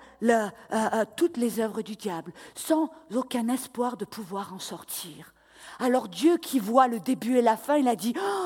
[1.16, 5.34] toutes les œuvres du diable, sans aucun espoir de pouvoir en sortir.
[5.80, 8.37] Alors Dieu qui voit le début et la fin, il a dit, oh,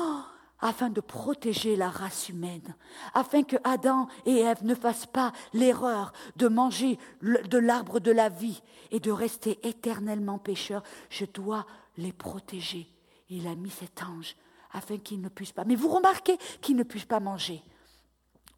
[0.63, 2.75] afin de protéger la race humaine,
[3.13, 8.29] afin que Adam et Ève ne fassent pas l'erreur de manger de l'arbre de la
[8.29, 12.87] vie et de rester éternellement pécheurs, je dois les protéger.
[13.29, 14.35] Il a mis cet ange
[14.71, 15.65] afin qu'ils ne puissent pas.
[15.65, 17.61] Mais vous remarquez qu'ils ne puissent pas manger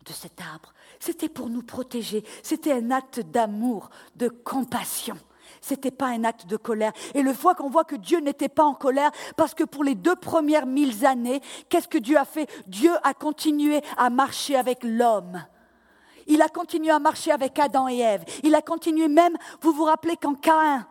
[0.06, 0.74] de cet arbre.
[1.00, 2.24] C'était pour nous protéger.
[2.44, 5.18] C'était un acte d'amour, de compassion.
[5.68, 6.92] C'était pas un acte de colère.
[7.16, 9.96] Et le fois qu'on voit que Dieu n'était pas en colère, parce que pour les
[9.96, 12.48] deux premières mille années, qu'est-ce que Dieu a fait?
[12.68, 15.44] Dieu a continué à marcher avec l'homme.
[16.28, 18.24] Il a continué à marcher avec Adam et Ève.
[18.44, 20.86] Il a continué même, vous vous rappelez quand Caïn,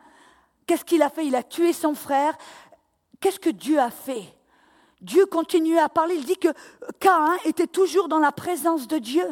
[0.67, 1.25] qu'est-ce qu'il a fait?
[1.25, 2.37] Il a tué son frère.
[3.21, 4.25] Qu'est-ce que Dieu a fait?
[4.99, 6.15] Dieu continue à parler.
[6.15, 6.49] Il dit que
[6.99, 9.25] Caïn était toujours dans la présence de Dieu.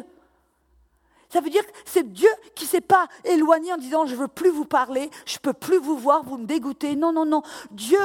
[1.34, 4.20] Ça veut dire que c'est Dieu qui ne s'est pas éloigné en disant je ne
[4.20, 6.94] veux plus vous parler, je ne peux plus vous voir, vous me dégoûtez.
[6.94, 7.42] Non, non, non.
[7.72, 7.98] Dieu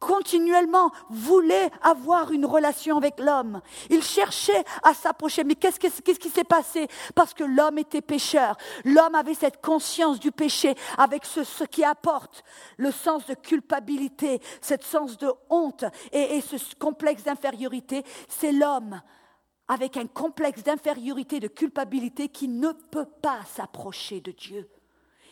[0.00, 3.60] continuellement voulait avoir une relation avec l'homme.
[3.88, 5.44] Il cherchait à s'approcher.
[5.44, 6.88] Mais qu'est-ce, qui s'est passé?
[7.14, 8.56] Parce que l'homme était pécheur.
[8.84, 12.42] L'homme avait cette conscience du péché avec ce, qui apporte
[12.78, 18.02] le sens de culpabilité, ce sens de honte et ce complexe d'infériorité.
[18.28, 19.00] C'est l'homme
[19.70, 24.68] avec un complexe d'infériorité, de culpabilité qui ne peut pas s'approcher de Dieu.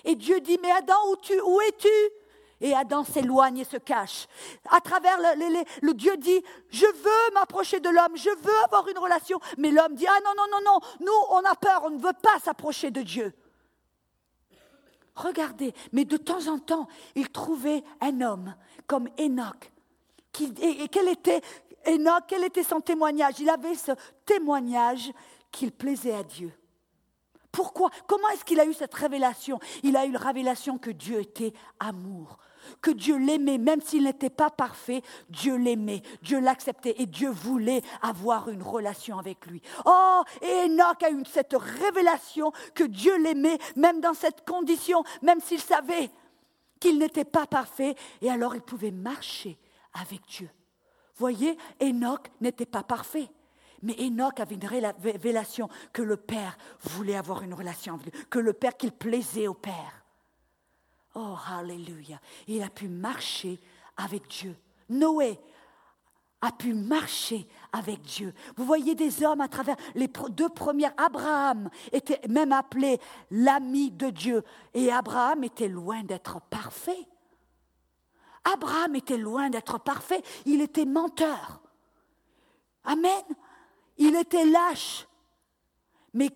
[0.04, 1.88] Et Dieu dit, mais Adam, où, tu, où es-tu?
[2.60, 4.28] Et Adam s'éloigne et se cache.
[4.70, 9.40] À travers le, Dieu dit, je veux m'approcher de l'homme, je veux avoir une relation.
[9.56, 12.16] Mais l'homme dit, ah non, non, non, non, nous, on a peur, on ne veut
[12.22, 13.34] pas s'approcher de Dieu.
[15.16, 18.54] Regardez, mais de temps en temps, il trouvait un homme
[18.86, 19.72] comme Enoch.
[20.40, 21.40] et, et était
[21.88, 23.40] Enoch, quel était son témoignage?
[23.40, 23.92] Il avait ce
[24.24, 25.10] témoignage
[25.50, 26.52] qu'il plaisait à Dieu.
[27.50, 27.90] Pourquoi?
[28.06, 29.58] Comment est-ce qu'il a eu cette révélation?
[29.82, 32.38] Il a eu la révélation que Dieu était amour,
[32.82, 37.82] que Dieu l'aimait, même s'il n'était pas parfait, Dieu l'aimait, Dieu l'acceptait et Dieu voulait
[38.02, 39.62] avoir une relation avec lui.
[39.86, 45.40] Oh, et Enoch a eu cette révélation que Dieu l'aimait, même dans cette condition, même
[45.40, 46.10] s'il savait
[46.78, 49.58] qu'il n'était pas parfait, et alors il pouvait marcher
[49.94, 50.50] avec Dieu.
[51.18, 53.28] Voyez, Enoch n'était pas parfait.
[53.82, 58.38] Mais Enoch avait une révélation que le Père voulait avoir une relation avec lui, que
[58.38, 60.04] le Père, qu'il plaisait au Père.
[61.14, 62.20] Oh, Alléluia.
[62.46, 63.58] Il a pu marcher
[63.96, 64.56] avec Dieu.
[64.88, 65.38] Noé
[66.40, 68.32] a pu marcher avec Dieu.
[68.56, 70.92] Vous voyez des hommes à travers les deux premières.
[70.96, 73.00] Abraham était même appelé
[73.30, 74.44] l'ami de Dieu.
[74.74, 77.08] Et Abraham était loin d'être parfait.
[78.44, 80.22] Abraham était loin d'être parfait.
[80.46, 81.60] Il était menteur.
[82.84, 83.22] Amen.
[83.96, 85.06] Il était lâche.
[86.14, 86.30] Mais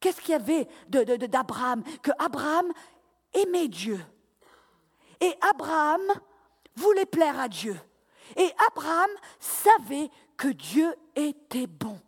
[0.00, 1.82] qu'est-ce qu'il y avait d'Abraham?
[2.02, 2.72] Que Abraham
[3.32, 4.00] aimait Dieu.
[5.20, 6.00] Et Abraham
[6.76, 7.76] voulait plaire à Dieu.
[8.36, 12.00] Et Abraham savait que Dieu était bon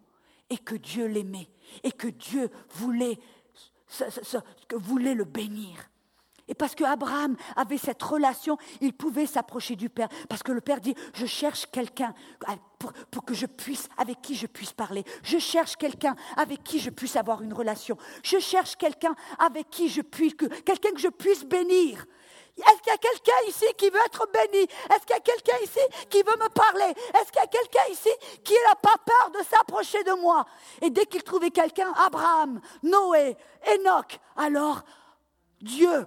[0.48, 1.48] et que Dieu l'aimait
[1.82, 3.18] et que Dieu voulait,
[4.72, 5.76] voulait le bénir.
[6.48, 10.08] Et parce qu'Abraham avait cette relation, il pouvait s'approcher du Père.
[10.28, 12.14] Parce que le Père dit, je cherche quelqu'un
[13.10, 15.04] pour, que je puisse, avec qui je puisse parler.
[15.22, 17.96] Je cherche quelqu'un avec qui je puisse avoir une relation.
[18.22, 22.04] Je cherche quelqu'un avec qui je puisse, quelqu'un que je puisse bénir.
[22.58, 24.64] Est-ce qu'il y a quelqu'un ici qui veut être béni?
[24.64, 26.94] Est-ce qu'il y a quelqu'un ici qui veut me parler?
[27.14, 28.10] Est-ce qu'il y a quelqu'un ici
[28.44, 30.44] qui n'a pas peur de s'approcher de moi?
[30.82, 34.82] Et dès qu'il trouvait quelqu'un, Abraham, Noé, Enoch, alors
[35.62, 36.06] Dieu.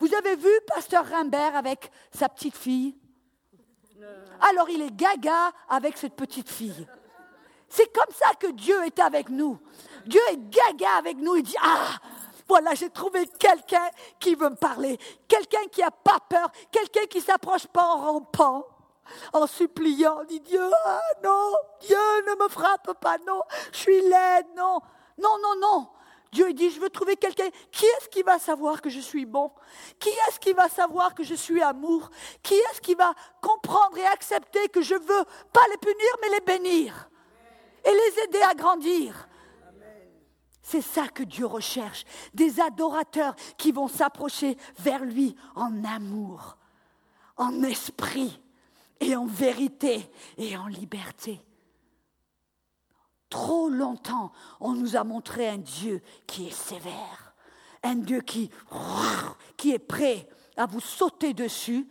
[0.00, 2.96] Vous avez vu Pasteur Rimbert avec sa petite fille?
[4.40, 6.86] Alors il est gaga avec cette petite fille.
[7.68, 9.58] C'est comme ça que Dieu est avec nous.
[10.06, 11.36] Dieu est gaga avec nous.
[11.36, 11.98] Il dit, ah,
[12.48, 14.98] voilà, j'ai trouvé quelqu'un qui veut me parler.
[15.26, 16.50] Quelqu'un qui n'a pas peur.
[16.70, 18.64] Quelqu'un qui ne s'approche pas en rampant
[19.32, 23.40] en suppliant, dit Dieu, ah non, Dieu ne me frappe pas, non,
[23.72, 24.80] je suis laide, non,
[25.18, 25.88] non, non, non.
[26.32, 27.48] Dieu dit, je veux trouver quelqu'un.
[27.70, 29.50] Qui est-ce qui va savoir que je suis bon?
[29.98, 32.10] Qui est-ce qui va savoir que je suis amour?
[32.42, 36.40] Qui est-ce qui va comprendre et accepter que je veux pas les punir, mais les
[36.40, 37.10] bénir?
[37.84, 39.28] Et les aider à grandir?
[40.62, 46.58] C'est ça que Dieu recherche, des adorateurs qui vont s'approcher vers lui en amour,
[47.38, 48.38] en esprit
[49.00, 51.40] et en vérité et en liberté.
[53.30, 57.34] Trop longtemps, on nous a montré un Dieu qui est sévère,
[57.82, 58.50] un Dieu qui,
[59.66, 61.86] est prêt à vous sauter dessus,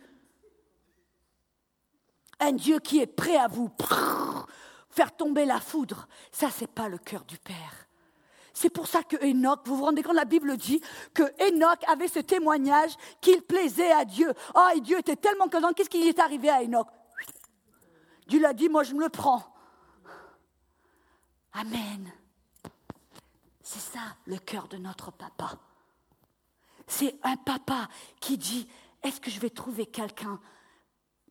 [2.40, 3.70] un Dieu qui est prêt à vous
[4.90, 6.08] faire tomber la foudre.
[6.32, 7.86] Ça, n'est pas le cœur du Père.
[8.52, 10.80] C'est pour ça que Enoch, vous vous rendez compte, la Bible dit
[11.14, 14.32] que Enoch avait ce témoignage qu'il plaisait à Dieu.
[14.52, 15.72] Ah, et Dieu était tellement content.
[15.72, 16.88] Qu'est-ce qui est arrivé à Enoch?
[18.26, 19.44] Dieu l'a dit, moi je me le prends.
[21.52, 22.12] Amen.
[23.62, 25.58] C'est ça le cœur de notre papa.
[26.86, 27.88] C'est un papa
[28.20, 28.68] qui dit,
[29.02, 30.40] est-ce que je vais trouver quelqu'un,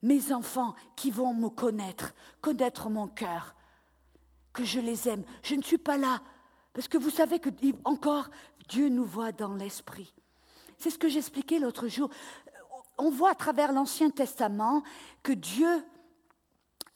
[0.03, 3.55] mes enfants, qui vont me connaître, connaître mon cœur,
[4.53, 5.23] que je les aime.
[5.43, 6.21] Je ne suis pas là,
[6.73, 7.49] parce que vous savez que
[7.85, 8.29] encore
[8.69, 10.13] Dieu nous voit dans l'esprit.
[10.77, 12.09] C'est ce que j'expliquais l'autre jour.
[12.97, 14.83] On voit à travers l'Ancien Testament
[15.23, 15.67] que Dieu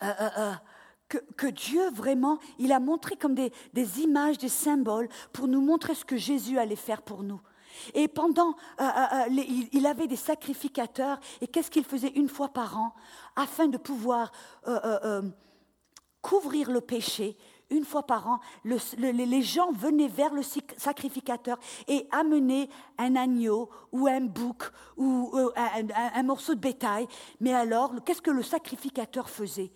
[0.04, 0.54] euh, euh,
[1.18, 3.52] que, Dieu vraiment, il a montré comme des,
[4.02, 7.42] images, des symboles pour nous montrer ce que Jésus allait faire pour nous.
[7.94, 11.20] Et pendant, euh, euh, euh, il avait des sacrificateurs.
[11.40, 12.94] Et qu'est-ce qu'il faisait une fois par an?
[13.36, 14.32] Afin de pouvoir
[16.22, 17.38] couvrir le péché
[17.70, 24.08] une fois par an, les gens venaient vers le sacrificateur et amenaient un agneau ou
[24.08, 27.08] un bouc ou un, morceau de bétail.
[27.40, 29.72] Mais alors, qu'est-ce que le sacrificateur faisait?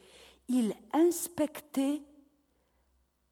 [0.48, 2.02] Il inspectait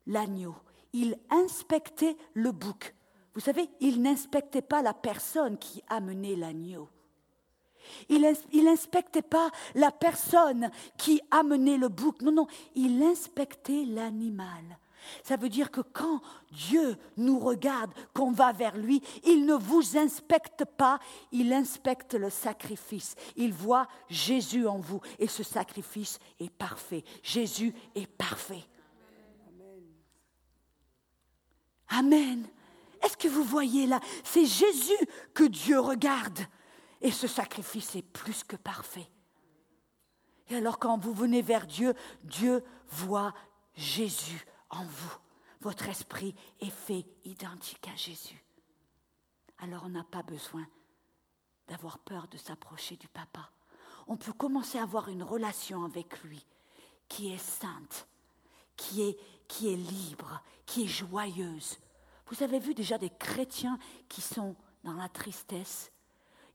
[0.07, 0.55] l'agneau,
[0.93, 2.95] il inspectait le bouc.
[3.33, 6.89] Vous savez, il n'inspectait pas la personne qui amenait l'agneau.
[8.09, 8.21] Il
[8.63, 12.21] n'inspectait pas la personne qui amenait le bouc.
[12.21, 14.77] Non, non, il inspectait l'animal.
[15.23, 19.97] Ça veut dire que quand Dieu nous regarde, qu'on va vers lui, il ne vous
[19.97, 20.99] inspecte pas,
[21.31, 23.15] il inspecte le sacrifice.
[23.35, 27.03] Il voit Jésus en vous et ce sacrifice est parfait.
[27.21, 28.63] Jésus est parfait.
[31.89, 32.47] Amen.
[33.03, 36.39] Est-ce que vous voyez là C'est Jésus que Dieu regarde.
[37.01, 39.07] Et ce sacrifice est plus que parfait.
[40.49, 43.33] Et alors quand vous venez vers Dieu, Dieu voit
[43.75, 45.17] Jésus en vous.
[45.61, 48.43] Votre esprit est fait identique à Jésus.
[49.59, 50.67] Alors on n'a pas besoin
[51.67, 53.49] d'avoir peur de s'approcher du Papa.
[54.07, 56.45] On peut commencer à avoir une relation avec lui
[57.07, 58.07] qui est sainte,
[58.75, 61.77] qui est, qui est libre, qui est joyeuse.
[62.27, 65.91] Vous avez vu déjà des chrétiens qui sont dans la tristesse,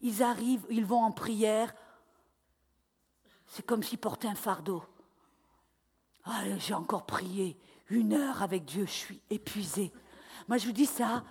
[0.00, 1.74] ils arrivent, ils vont en prière.
[3.46, 4.84] C'est comme s'ils portaient un fardeau.
[6.24, 7.58] Ah, j'ai encore prié
[7.90, 9.92] une heure avec Dieu, je suis épuisé.
[10.46, 11.24] Moi, je vous dis ça.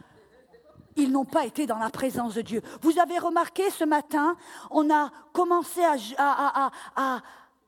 [0.95, 2.61] Ils n'ont pas été dans la présence de Dieu.
[2.81, 4.35] Vous avez remarqué ce matin,
[4.71, 5.81] on a commencé
[6.17, 7.21] à,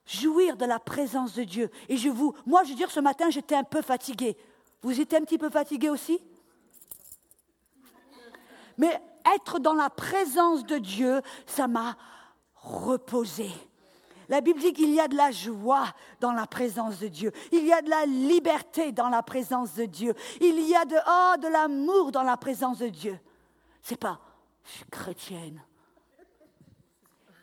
[0.06, 1.70] jouir de la présence de Dieu.
[1.88, 4.36] Et je vous, moi, je veux dire, ce matin, j'étais un peu fatigué.
[4.82, 6.20] Vous étiez un petit peu fatigué aussi?
[8.80, 9.00] Mais
[9.36, 11.96] être dans la présence de Dieu, ça m'a
[12.56, 13.52] reposé.
[14.30, 15.88] La Bible dit qu'il y a de la joie
[16.22, 17.32] dans la présence de Dieu.
[17.52, 20.14] Il y a de la liberté dans la présence de Dieu.
[20.40, 23.20] Il y a de, oh, de l'amour dans la présence de Dieu.
[23.82, 24.20] C'est pas,
[24.64, 25.62] je suis chrétienne.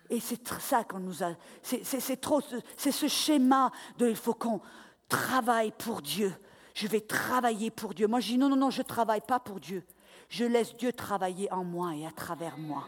[0.09, 1.33] Et c'est ça qu'on nous a.
[1.63, 2.41] C'est trop.
[2.77, 4.61] C'est ce schéma de il faut qu'on
[5.09, 6.33] travaille pour Dieu.
[6.75, 8.07] Je vais travailler pour Dieu.
[8.07, 9.85] Moi, je dis non, non, non, je ne travaille pas pour Dieu.
[10.29, 12.87] Je laisse Dieu travailler en moi et à travers moi.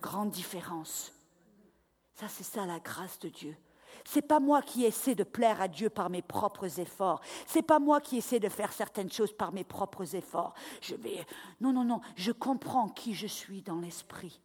[0.00, 1.12] Grande différence.
[2.20, 3.56] Ça, c'est ça la grâce de Dieu.
[4.04, 7.22] C'est pas moi qui essaie de plaire à Dieu par mes propres efforts.
[7.46, 10.52] C'est pas moi qui essaie de faire certaines choses par mes propres efforts.
[10.82, 11.24] Je vais
[11.62, 14.42] Non non non, je comprends qui je suis dans l'esprit.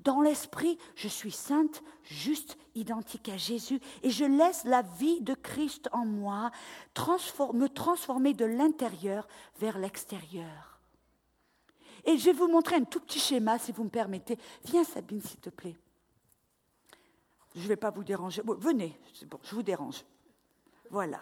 [0.00, 5.34] Dans l'esprit, je suis sainte, juste, identique à Jésus, et je laisse la vie de
[5.34, 6.50] Christ en moi
[7.52, 9.28] me transformer de l'intérieur
[9.60, 10.80] vers l'extérieur.
[12.06, 14.38] Et je vais vous montrer un tout petit schéma, si vous me permettez.
[14.64, 15.76] Viens, Sabine, s'il te plaît.
[17.58, 18.40] Je ne vais pas vous déranger.
[18.44, 18.96] venez,
[19.42, 20.04] je vous dérange.
[20.90, 21.20] Voilà.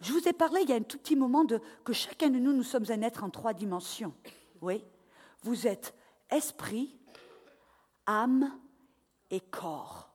[0.00, 2.38] Je vous ai parlé il y a un tout petit moment de que chacun de
[2.38, 4.14] nous, nous sommes un être en trois dimensions.
[4.60, 4.84] Oui.
[5.42, 5.94] Vous êtes
[6.30, 6.94] esprit,
[8.06, 8.60] âme
[9.30, 10.12] et corps.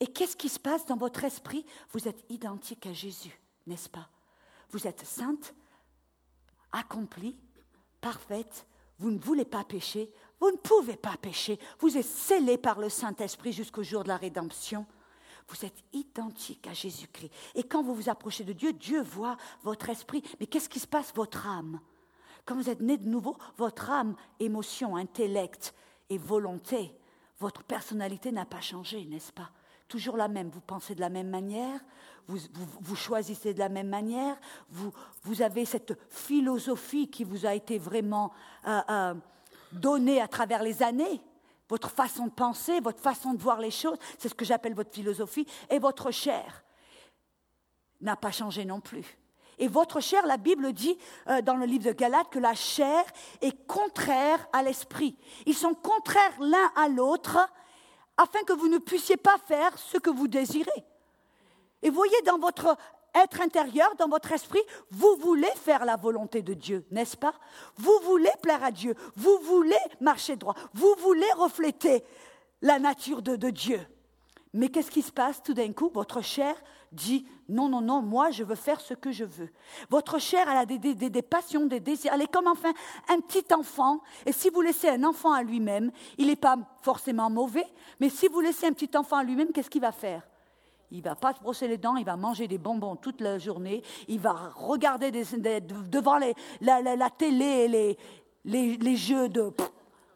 [0.00, 1.66] Et qu'est-ce qui se passe dans votre esprit?
[1.90, 4.08] Vous êtes identique à Jésus, n'est-ce pas?
[4.70, 5.54] Vous êtes sainte,
[6.72, 7.38] accomplie,
[8.00, 8.66] parfaite,
[8.98, 10.10] vous ne voulez pas pécher,
[10.44, 14.18] vous ne pouvez pas pécher, vous êtes scellé par le Saint-Esprit jusqu'au jour de la
[14.18, 14.84] rédemption.
[15.48, 17.32] Vous êtes identique à Jésus-Christ.
[17.54, 20.22] Et quand vous vous approchez de Dieu, Dieu voit votre esprit.
[20.38, 21.14] Mais qu'est-ce qui se passe?
[21.14, 21.80] Votre âme.
[22.44, 25.72] Quand vous êtes né de nouveau, votre âme, émotion, intellect
[26.10, 26.94] et volonté,
[27.40, 29.50] votre personnalité n'a pas changé, n'est-ce pas?
[29.88, 30.50] Toujours la même.
[30.50, 31.80] Vous pensez de la même manière,
[32.26, 34.36] vous, choisissez de la même manière,
[34.68, 38.30] vous, vous, avez cette philosophie qui vous a été vraiment
[38.66, 39.14] euh, euh,
[39.74, 41.20] donnée à travers les années.
[41.68, 44.92] Votre façon de penser, votre façon de voir les choses, c'est ce que j'appelle votre
[44.92, 46.64] philosophie, et votre chair
[48.00, 49.18] n'a pas changé non plus.
[49.58, 53.04] Et votre chair, la Bible dit euh, dans le livre de Galates que la chair
[53.40, 55.16] est contraire à l'esprit.
[55.46, 57.38] Ils sont contraires l'un à l'autre
[58.16, 60.84] afin que vous ne puissiez pas faire ce que vous désirez.
[61.82, 62.76] Et voyez dans votre
[63.14, 67.34] être intérieur, dans votre esprit, vous voulez faire la volonté de Dieu, n'est-ce pas?
[67.76, 72.04] Vous voulez plaire à Dieu, vous voulez marcher droit, vous voulez refléter
[72.62, 73.80] la nature de, Dieu.
[74.52, 75.90] Mais qu'est-ce qui se passe tout d'un coup?
[75.92, 76.54] Votre chair
[76.92, 79.50] dit non, non, non, moi je veux faire ce que je veux.
[79.90, 82.12] Votre chair, a des, des, des, passions, des désirs.
[82.14, 82.72] Elle est comme enfin
[83.08, 84.00] un petit enfant.
[84.24, 87.66] Et si vous laissez un enfant à lui-même, il n'est pas forcément mauvais,
[88.00, 90.22] mais si vous laissez un petit enfant à lui-même, qu'est-ce qu'il va faire?
[90.94, 93.82] Il va pas se brosser les dents, il va manger des bonbons toute la journée,
[94.06, 96.20] il va regarder devant
[96.60, 97.98] la, télé et
[98.44, 99.52] les, jeux de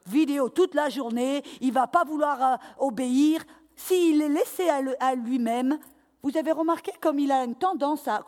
[0.07, 3.45] vidéo toute la journée, il va pas vouloir euh, obéir.
[3.75, 5.81] S'il est laissé à, lui-même,
[6.23, 8.25] vous avez remarqué comme il a une tendance à,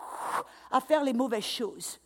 [0.72, 2.00] à faire les mauvaises choses.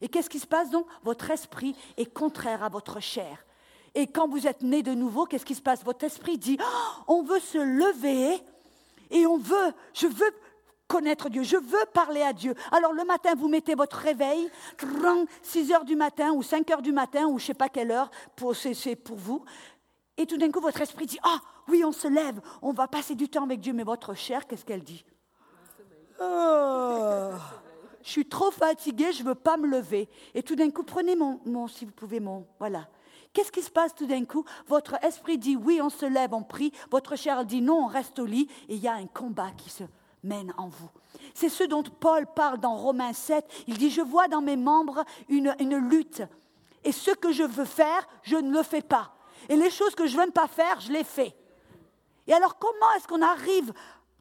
[0.00, 0.86] Et qu'est-ce qui se passe donc?
[1.04, 3.46] Votre esprit est contraire à votre chair.
[3.94, 5.84] Et quand vous êtes né de nouveau, qu'est-ce qui se passe?
[5.84, 8.42] Votre esprit dit, oh, on veut se lever
[9.14, 10.30] et on veut, je veux
[10.86, 12.54] connaître Dieu, je veux parler à Dieu.
[12.70, 14.50] Alors le matin, vous mettez votre réveil,
[15.42, 17.90] 6 heures du matin ou 5 heures du matin ou je ne sais pas quelle
[17.90, 18.10] heure,
[18.62, 19.42] c'est pour vous.
[20.16, 23.14] Et tout d'un coup, votre esprit dit, ah oui, on se lève, on va passer
[23.14, 23.72] du temps avec Dieu.
[23.72, 25.04] Mais votre chair, qu'est-ce qu'elle dit
[26.20, 27.30] oh,
[28.02, 30.08] Je suis trop fatiguée, je ne veux pas me lever.
[30.34, 32.88] Et tout d'un coup, prenez mon, si vous pouvez, mon, voilà.
[33.34, 34.44] Qu'est-ce qui se passe tout d'un coup?
[34.68, 36.72] Votre esprit dit oui, on se lève, on prie.
[36.90, 38.48] Votre chair dit non, on reste au lit.
[38.68, 39.82] Et il y a un combat qui se
[40.22, 40.88] mène en vous.
[41.34, 43.44] C'est ce dont Paul parle dans Romains 7.
[43.66, 46.22] Il dit, je vois dans mes membres une, une lutte.
[46.84, 49.12] Et ce que je veux faire, je ne le fais pas.
[49.48, 51.34] Et les choses que je ne veux pas faire, je les fais.
[52.28, 53.72] Et alors comment est-ce qu'on arrive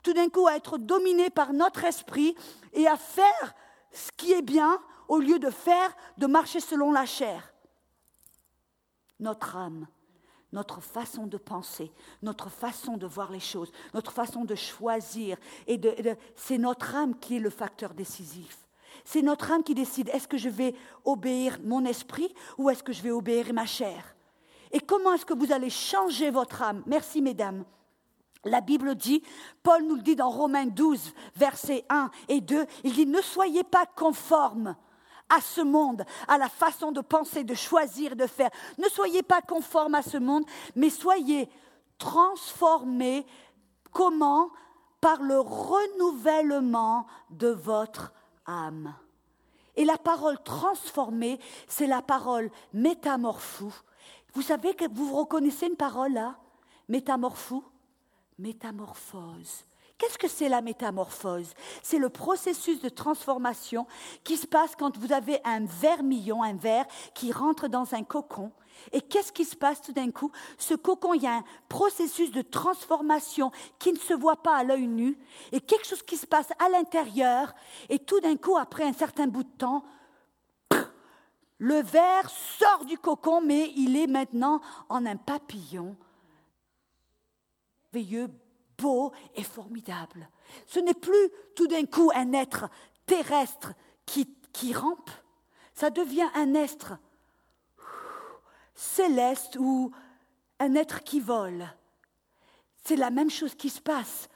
[0.01, 2.36] tout d'un coup à être dominé par notre esprit
[2.74, 3.53] et à faire
[3.91, 7.53] ce qui est bien au lieu de faire, de marcher selon la chair?
[9.24, 9.88] Notre âme,
[10.51, 15.38] notre façon de penser, notre façon de voir les choses, notre façon de choisir.
[15.65, 15.82] Et
[16.36, 18.59] c'est notre âme qui est le facteur décisif.
[19.03, 22.93] C'est notre âme qui décide est-ce que je vais obéir mon esprit ou est-ce que
[22.93, 24.15] je vais obéir ma chair?
[24.71, 26.84] Et comment est-ce que vous allez changer votre âme?
[26.86, 27.65] Merci mesdames.
[28.45, 29.24] La Bible dit,
[29.63, 33.63] Paul nous le dit dans Romains 12, versets 1 et 2, il dit, ne soyez
[33.63, 34.76] pas conformes
[35.30, 38.51] à ce monde, à la façon de penser, de choisir, de faire.
[38.78, 40.45] Ne soyez pas conformes à ce monde,
[40.76, 41.49] mais soyez
[41.97, 43.26] transformés.
[43.91, 44.49] Comment?
[45.01, 48.13] Par le renouvellement de votre
[48.45, 48.95] âme.
[49.76, 53.74] Et la parole transformée, c'est la parole métamorphou.
[54.34, 56.36] Vous savez que vous reconnaissez une parole là?
[56.89, 57.63] Métamorphou?
[58.38, 59.65] Métamorphose.
[59.98, 61.54] Qu'est-ce que c'est la métamorphose?
[61.82, 63.88] C'est le processus de transformation
[64.24, 68.52] qui se passe quand vous avez un vermillon, un ver qui rentre dans un cocon.
[68.91, 70.32] Et qu'est-ce qui se passe tout d'un coup?
[70.58, 74.64] Ce cocon, il y a un processus de transformation qui ne se voit pas à
[74.64, 75.18] l'œil nu,
[75.52, 77.54] et quelque chose qui se passe à l'intérieur,
[77.88, 79.84] et tout d'un coup, après un certain bout de temps,
[81.60, 85.96] le ver sort du cocon, mais il est maintenant en un papillon.
[87.94, 88.28] Merveilleux,
[88.78, 90.30] beau et formidable.
[90.67, 92.69] Ce n'est plus tout d'un coup un être
[93.05, 93.74] terrestre
[94.05, 95.09] qui, qui rampe,
[95.74, 96.93] ça devient un être
[98.76, 99.91] céleste ou
[100.59, 101.67] un être qui vole.
[102.84, 104.30] C'est la même chose qui se passe.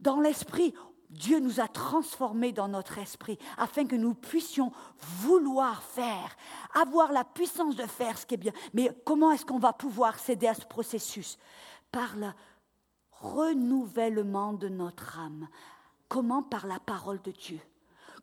[0.00, 0.74] Dans l'esprit,
[1.10, 4.72] Dieu nous a transformés dans notre esprit afin que nous puissions
[5.20, 6.36] vouloir faire,
[6.74, 8.52] avoir la puissance de faire ce qui est bien.
[8.72, 11.38] Mais comment est-ce qu'on va pouvoir céder à ce processus?
[11.92, 12.34] Par la
[13.24, 15.48] renouvellement de notre âme.
[16.08, 17.58] Comment Par la parole de Dieu?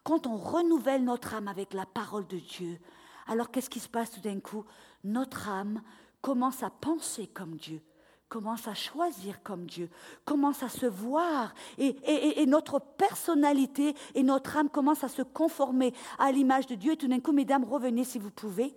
[0.03, 2.79] Quand on renouvelle notre âme avec la parole de Dieu,
[3.27, 4.63] alors qu'est-ce qui se passe tout d'un coup?
[5.03, 5.81] Notre âme
[6.21, 7.81] commence à penser comme Dieu,
[8.29, 9.89] commence à choisir comme Dieu,
[10.25, 16.31] commence à se voir, et, notre personnalité et notre âme commencent à se conformer à
[16.31, 16.93] l'image de Dieu.
[16.93, 18.75] Et tout d'un coup, mesdames, revenez si vous pouvez.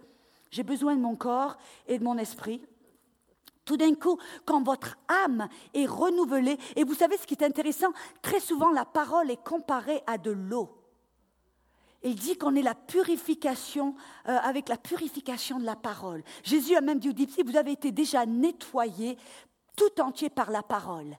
[0.51, 1.57] J'ai besoin de mon corps
[1.87, 2.63] et de mon esprit.
[3.65, 7.93] Tout d'un coup, quand votre âme est renouvelée, et vous savez ce qui est intéressant,
[8.23, 10.71] très souvent la parole est comparée à de l'eau.
[12.03, 13.95] Il dit qu'on est la purification,
[14.29, 16.23] euh, avec la purification de la parole.
[16.43, 19.17] Jésus a même dit aux disciples, vous avez été déjà nettoyés
[19.75, 21.17] tout entier par la parole.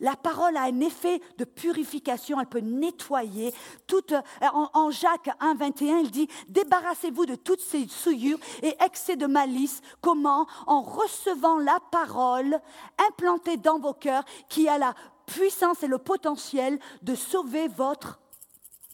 [0.00, 3.54] La parole a un effet de purification, elle peut nettoyer.
[3.86, 4.20] Toute, euh,
[4.52, 9.80] en, Jacques 1, 21, il dit Débarrassez-vous de toutes ces souillures et excès de malice.
[10.00, 10.46] Comment?
[10.66, 12.60] En recevant la parole
[13.08, 14.94] implantée dans vos cœurs qui a la
[15.26, 18.20] puissance et le potentiel de sauver votre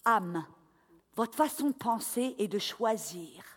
[0.04, 0.44] âme,
[1.16, 3.49] votre façon de penser et de choisir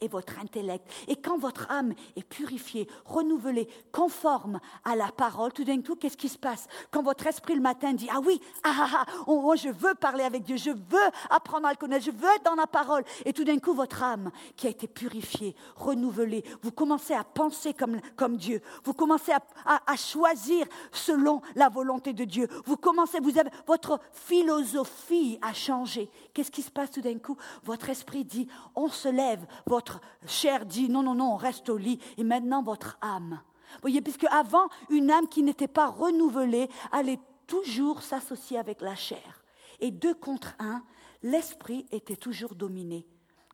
[0.00, 0.88] et votre intellect.
[1.08, 6.16] Et quand votre âme est purifiée, renouvelée, conforme à la parole, tout d'un coup, qu'est-ce
[6.16, 6.68] qui se passe?
[6.90, 9.94] Quand votre esprit le matin dit Ah oui, ah ah ah, oh, oh, je veux
[9.94, 13.02] parler avec Dieu, je veux apprendre à le connaître, je veux être dans la parole.
[13.24, 17.74] Et tout d'un coup, votre âme qui a été purifiée, renouvelée, vous commencez à penser
[17.74, 19.40] comme, comme Dieu, vous commencez à,
[19.86, 22.46] à, choisir selon la volonté de Dieu.
[22.66, 26.08] Vous commencez, vous avez, votre philosophie a changé.
[26.34, 27.36] Qu'est-ce qui se passe tout d'un coup?
[27.64, 28.46] Votre esprit dit
[28.76, 31.98] On se lève, votre votre chair dit non, non, non, on reste au lit.
[32.16, 33.40] Et maintenant, votre âme.
[33.74, 38.94] Vous voyez, puisque avant, une âme qui n'était pas renouvelée allait toujours s'associer avec la
[38.94, 39.44] chair.
[39.80, 40.82] Et deux contre un,
[41.22, 43.06] l'esprit était toujours dominé.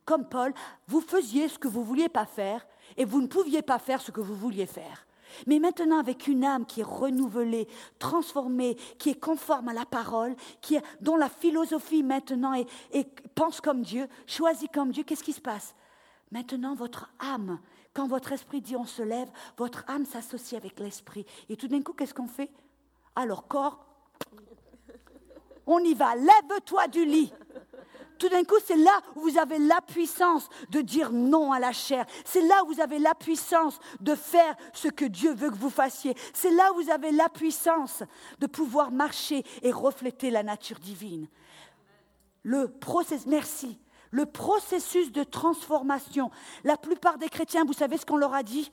[0.05, 0.53] Comme Paul,
[0.87, 2.67] vous faisiez ce que vous vouliez pas faire
[2.97, 5.07] et vous ne pouviez pas faire ce que vous vouliez faire.
[5.47, 7.67] Mais maintenant, avec une âme qui est renouvelée,
[7.99, 12.69] transformée, qui est conforme à la parole, qui dont la philosophie maintenant est,
[13.35, 15.75] pense comme Dieu, choisit comme Dieu, qu'est-ce qui se passe?
[16.31, 17.61] Maintenant, votre âme,
[17.93, 21.27] quand votre esprit dit on se lève, votre âme s'associe avec l'esprit.
[21.49, 22.51] Et tout d'un coup, qu'est-ce qu'on fait?
[23.15, 23.85] Alors, corps,
[25.67, 27.33] on y va, lève-toi du lit.
[28.19, 31.73] Tout d'un coup, c'est là où vous avez la puissance de dire non à la
[31.73, 32.07] chair.
[32.25, 35.71] C'est là où vous avez la puissance de faire ce que Dieu veut que vous
[35.71, 36.17] fassiez.
[36.33, 38.03] C'est là où vous avez la puissance
[38.39, 41.29] de pouvoir marcher et refléter la nature divine.
[42.45, 43.79] Le processus, merci.
[44.15, 46.31] Le processus de transformation.
[46.63, 48.71] La plupart des chrétiens, vous savez ce qu'on leur a dit?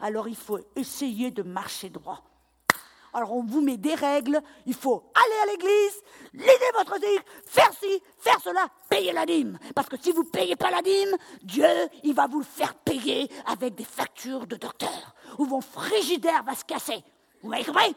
[0.00, 2.22] Alors il faut essayer de marcher droit.
[3.12, 7.70] Alors on vous met des règles, il faut aller à l'église, l'aider votre dîme, faire
[7.78, 9.58] ci, faire cela, payer la dîme.
[9.74, 11.66] Parce que si vous ne payez pas la dîme, Dieu,
[12.02, 16.54] il va vous le faire payer avec des factures de docteur, ou vos frigidaire va
[16.54, 17.04] se casser.
[17.42, 17.94] Vous m'avez compris?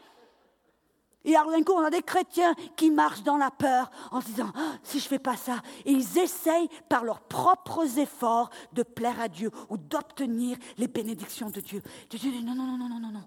[1.24, 4.26] Et alors d'un coup, on a des chrétiens qui marchent dans la peur en se
[4.26, 8.50] disant, ah, si je ne fais pas ça, et ils essayent par leurs propres efforts
[8.72, 11.82] de plaire à Dieu ou d'obtenir les bénédictions de Dieu.
[12.10, 13.24] Dieu dit, non, non, non, non, non, non.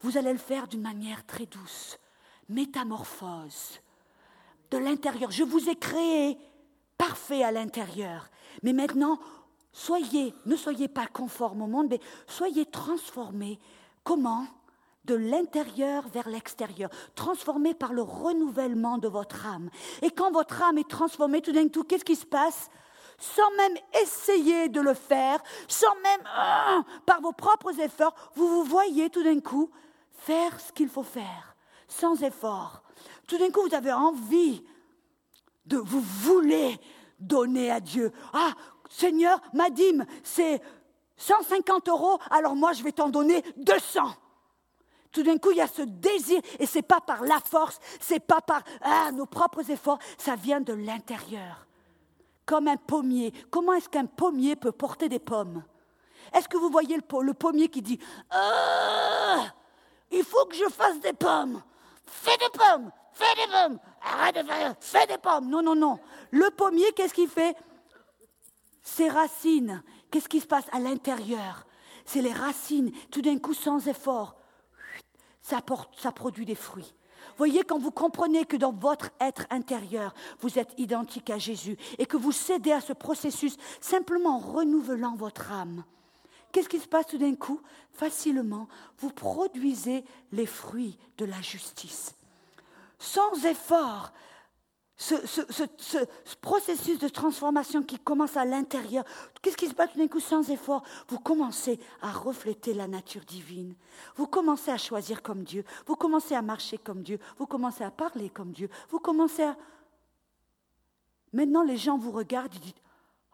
[0.00, 1.98] Vous allez le faire d'une manière très douce.
[2.48, 3.80] Métamorphose.
[4.70, 5.30] De l'intérieur.
[5.30, 6.36] Je vous ai créé
[6.98, 8.28] parfait à l'intérieur.
[8.64, 9.20] Mais maintenant,
[9.72, 13.60] soyez, ne soyez pas conformes au monde, mais soyez transformés.
[14.02, 14.46] Comment?
[15.04, 19.70] De l'intérieur vers l'extérieur, transformés par le renouvellement de votre âme.
[20.00, 22.70] Et quand votre âme est transformée, tout d'un coup, qu'est-ce qui se passe?
[23.18, 28.64] Sans même essayer de le faire, sans même, ah, par vos propres efforts, vous vous
[28.64, 29.70] voyez tout d'un coup
[30.10, 31.56] faire ce qu'il faut faire,
[31.88, 32.82] sans effort.
[33.26, 34.64] Tout d'un coup, vous avez envie
[35.66, 36.78] de, vous voulez
[37.18, 38.12] donner à Dieu.
[38.32, 38.52] Ah,
[38.88, 40.60] Seigneur, ma dîme, c'est
[41.16, 44.02] 150 euros, alors moi je vais t'en donner 200.
[45.12, 48.20] Tout d'un coup, il y a ce désir, et c'est pas par la force, c'est
[48.20, 51.66] pas par ah, nos propres efforts, ça vient de l'intérieur.
[52.46, 53.32] Comme un pommier.
[53.50, 55.62] Comment est-ce qu'un pommier peut porter des pommes?
[56.32, 57.98] Est-ce que vous voyez le, pommier qui dit
[58.30, 59.52] ah,
[60.10, 61.62] il faut que je fasse des pommes.
[62.06, 63.78] Fais des pommes, fais des pommes.
[64.02, 65.48] Arrête de faire, fais des pommes.
[65.48, 65.98] Non, non, non.
[66.30, 67.56] Le pommier, qu'est-ce qu'il fait?
[68.82, 69.82] Ses racines.
[70.10, 71.66] Qu'est-ce qui se passe à l'intérieur?
[72.04, 72.92] C'est les racines.
[73.10, 74.36] Tout d'un coup, sans effort,
[75.42, 75.60] ça,
[76.12, 76.94] produit des fruits.
[77.36, 82.06] Voyez, quand vous comprenez que dans votre être intérieur, vous êtes identique à Jésus et
[82.06, 85.84] que vous cédez à ce processus simplement en renouvelant votre âme,
[86.52, 87.60] Qu'est-ce qui se passe tout d'un coup?
[87.92, 88.68] Facilement,
[88.98, 92.14] vous produisez les fruits de la justice.
[92.98, 94.12] Sans effort,
[95.02, 99.04] ce, processus de transformation qui commence à l'intérieur,
[99.40, 100.84] qu'est-ce qui se passe tout d'un coup sans effort?
[101.08, 103.74] Vous commencez à refléter la nature divine.
[104.14, 105.64] Vous commencez à choisir comme Dieu.
[105.86, 107.18] Vous commencez à marcher comme Dieu.
[107.38, 108.68] Vous commencez à parler comme Dieu.
[108.90, 109.56] Vous commencez à...
[111.32, 112.74] Maintenant, les gens vous regardent et disent,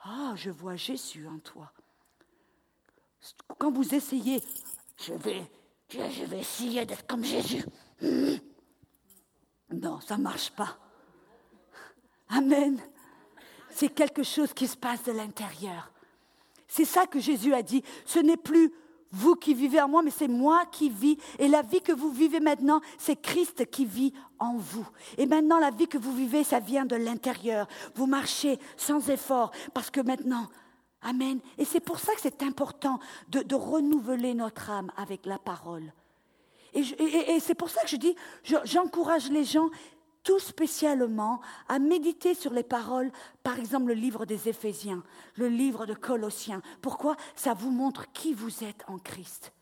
[0.04, 1.70] ah, je vois Jésus en toi.
[3.58, 4.42] Quand vous essayez,
[4.96, 5.42] je vais,
[5.90, 7.64] je vais essayer d'être comme Jésus.
[8.00, 8.36] Hmm.
[9.70, 10.78] Non, ça ne marche pas.
[12.28, 12.80] Amen.
[13.70, 15.90] C'est quelque chose qui se passe de l'intérieur.
[16.66, 17.82] C'est ça que Jésus a dit.
[18.04, 18.72] Ce n'est plus
[19.10, 21.16] vous qui vivez en moi, mais c'est moi qui vis.
[21.38, 24.86] Et la vie que vous vivez maintenant, c'est Christ qui vit en vous.
[25.16, 27.66] Et maintenant, la vie que vous vivez, ça vient de l'intérieur.
[27.94, 30.46] Vous marchez sans effort, parce que maintenant,
[31.02, 31.38] Amen.
[31.56, 32.98] Et c'est pour ça que c'est important
[33.28, 35.92] de, renouveler notre âme avec la parole.
[36.74, 38.14] Et, c'est pour ça que je dis,
[38.64, 39.70] j'encourage les gens
[40.28, 43.10] tout spécialement à méditer sur les paroles,
[43.42, 45.02] par exemple le livre des Éphésiens,
[45.36, 46.60] le livre de Colossiens.
[46.82, 47.16] Pourquoi?
[47.34, 49.54] Ça vous montre qui vous êtes en Christ.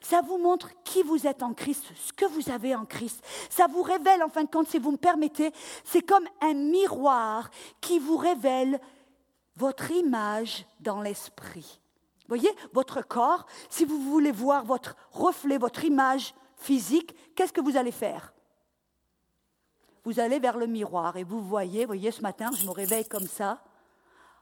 [0.00, 3.20] Ça vous montre qui vous êtes en Christ, ce que vous avez en Christ.
[3.50, 5.50] Ça vous révèle, en fin de compte, si vous me permettez,
[5.82, 7.50] c'est comme un miroir
[7.80, 8.80] qui vous révèle
[9.56, 11.80] votre image dans l'esprit.
[12.28, 17.76] Voyez, votre corps, si vous voulez voir votre reflet, votre image physique, qu'est-ce que vous
[17.76, 18.31] allez faire?
[20.04, 23.26] Vous allez vers le miroir et vous voyez, voyez, ce matin, je me réveille comme
[23.26, 23.62] ça.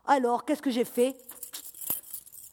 [0.07, 1.17] Alors, qu'est-ce que j'ai fait?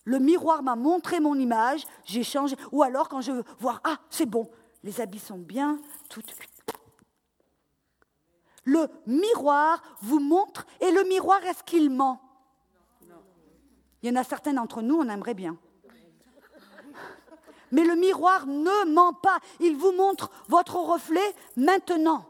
[0.03, 2.55] Le miroir m'a montré mon image, j'ai changé.
[2.71, 4.49] Ou alors, quand je vois, ah, c'est bon,
[4.83, 5.79] les habits sont bien,
[6.09, 6.21] tout.
[8.63, 12.21] Le miroir vous montre, et le miroir, est-ce qu'il ment?
[14.01, 15.57] Il y en a certains d'entre nous, on aimerait bien.
[17.71, 19.39] Mais le miroir ne ment pas.
[19.59, 22.25] Il vous montre votre reflet maintenant.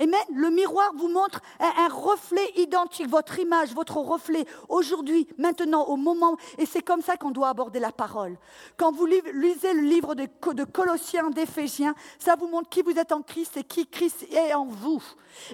[0.00, 0.20] Amen.
[0.34, 6.38] Le miroir vous montre un, reflet identique, votre image, votre reflet, aujourd'hui, maintenant, au moment.
[6.56, 8.38] Et c'est comme ça qu'on doit aborder la parole.
[8.78, 10.26] Quand vous lisez le livre de,
[10.64, 14.64] Colossiens, d'Éphésiens, ça vous montre qui vous êtes en Christ et qui Christ est en
[14.64, 15.02] vous.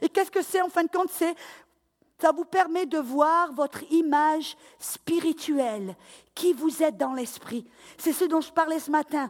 [0.01, 1.11] Et qu'est-ce que c'est en fin de compte?
[1.11, 5.97] Ça vous permet de voir votre image spirituelle,
[6.37, 7.67] qui vous êtes dans l'esprit?
[7.99, 9.29] C'est ce dont je parlais ce matin.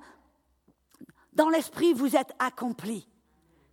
[1.33, 3.09] Dans l'esprit, vous êtes accompli.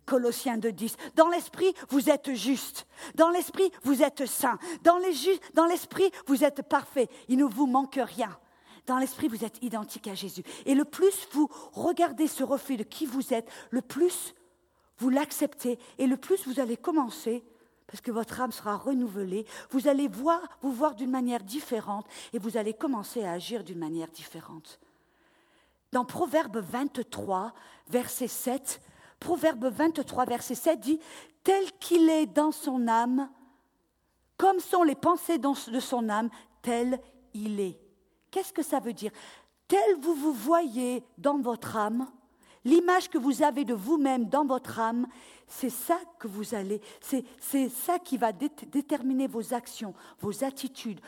[0.06, 0.96] Colossiens 2.10.
[1.14, 2.86] Dans l'esprit, vous êtes juste.
[3.14, 4.58] Dans l'esprit, vous êtes saint.
[4.82, 7.08] Dans l'esprit, vous êtes parfait.
[7.28, 8.36] Il ne vous manque rien.
[8.86, 10.42] Dans l'esprit, vous êtes identique à Jésus.
[10.66, 14.34] Et le plus vous regardez ce reflet de qui vous êtes, le plus
[14.98, 17.42] vous l'acceptez et le plus vous allez commencer,
[17.86, 22.38] parce que votre âme sera renouvelée, vous allez voir, vous voir d'une manière différente et
[22.38, 24.78] vous allez commencer à agir d'une manière différente.
[25.92, 27.54] Dans Proverbe 23,
[27.88, 28.80] verset 7,
[29.24, 31.00] Proverbe 23, verset 7 dit,
[31.42, 33.30] Tel qu'il est dans son âme,
[34.36, 36.28] comme sont les pensées de son âme,
[36.60, 37.00] tel
[37.32, 37.80] il est.
[38.30, 39.12] Qu'est-ce que ça veut dire?
[39.66, 42.06] Tel vous vous voyez dans votre âme,
[42.66, 45.06] l'image que vous avez de vous-même dans votre âme,
[45.48, 51.00] c'est ça que vous allez, c'est ça qui va déterminer vos actions, vos attitudes,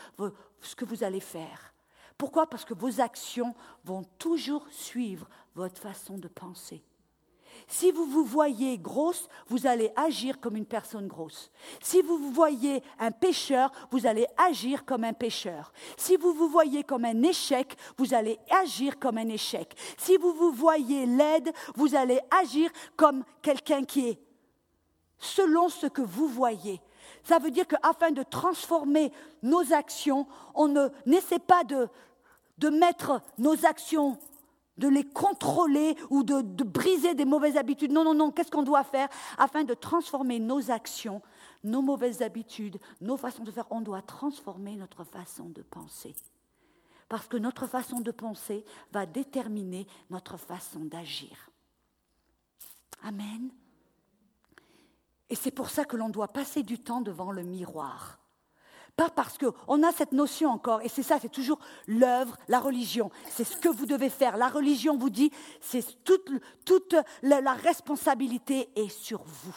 [0.61, 1.71] ce que vous allez faire.
[2.17, 2.49] Pourquoi?
[2.49, 3.53] Parce que vos actions
[3.85, 6.81] vont toujours suivre votre façon de penser.
[7.69, 11.51] Si vous vous voyez grosse, vous allez agir comme une personne grosse.
[11.81, 15.73] Si vous vous voyez un pécheur, vous allez agir comme un pécheur.
[15.97, 19.75] Si vous vous voyez comme un échec, vous allez agir comme un échec.
[19.97, 24.19] Si vous vous voyez laide, vous allez agir comme quelqu'un qui est
[25.19, 26.81] selon ce que vous voyez.
[27.23, 29.11] Ça veut dire qu'afin de transformer
[29.43, 31.89] nos actions, on ne n'essaie pas de,
[32.59, 34.17] de mettre nos actions
[34.77, 37.91] de les contrôler ou de, briser des mauvaises habitudes.
[37.91, 41.21] Non, non, non, qu'est-ce qu'on doit faire afin de transformer nos actions,
[41.63, 43.65] nos mauvaises habitudes, nos façons de faire?
[43.71, 46.15] On doit transformer notre façon de penser.
[47.09, 51.49] Parce que notre façon de penser va déterminer notre façon d'agir.
[53.03, 53.49] Amen.
[55.29, 58.19] Et c'est pour ça que l'on doit passer du temps devant le miroir.
[58.97, 63.11] Pas parce qu'on a cette notion encore, et c'est ça, c'est toujours l'œuvre, la religion.
[63.29, 64.37] C'est ce que vous devez faire.
[64.37, 65.31] La religion vous dit,
[65.61, 66.29] c'est toute,
[66.65, 69.55] toute la, la responsabilité est sur vous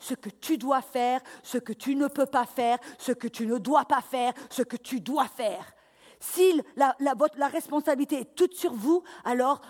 [0.00, 3.46] ce que tu dois faire, ce que tu ne peux pas faire, ce que tu
[3.46, 5.64] ne dois pas faire, ce que tu dois faire.
[6.18, 9.60] Si la, la, la responsabilité est toute sur vous, alors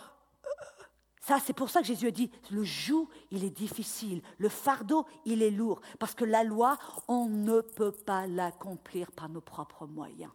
[1.22, 5.06] ça, c'est pour ça que Jésus a dit, le joug, il est difficile, le fardeau,
[5.24, 9.86] il est lourd, parce que la loi, on ne peut pas l'accomplir par nos propres
[9.86, 10.32] moyens.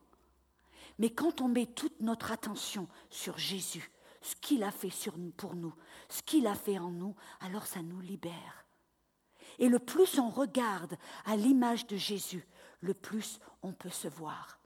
[0.98, 4.92] Mais quand on met toute notre attention sur Jésus, ce qu'il a fait
[5.36, 5.74] pour nous,
[6.08, 8.66] ce qu'il a fait en nous, alors ça nous libère.
[9.60, 12.48] Et le plus on regarde à l'image de Jésus,
[12.80, 14.58] le plus on peut se voir.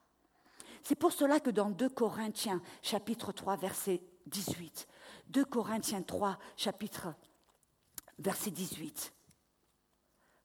[0.83, 4.87] C'est pour cela que dans 2 Corinthiens chapitre 3 verset 18,
[5.31, 7.13] 2 Corinthiens 3, chapitre,
[8.19, 9.13] verset 18.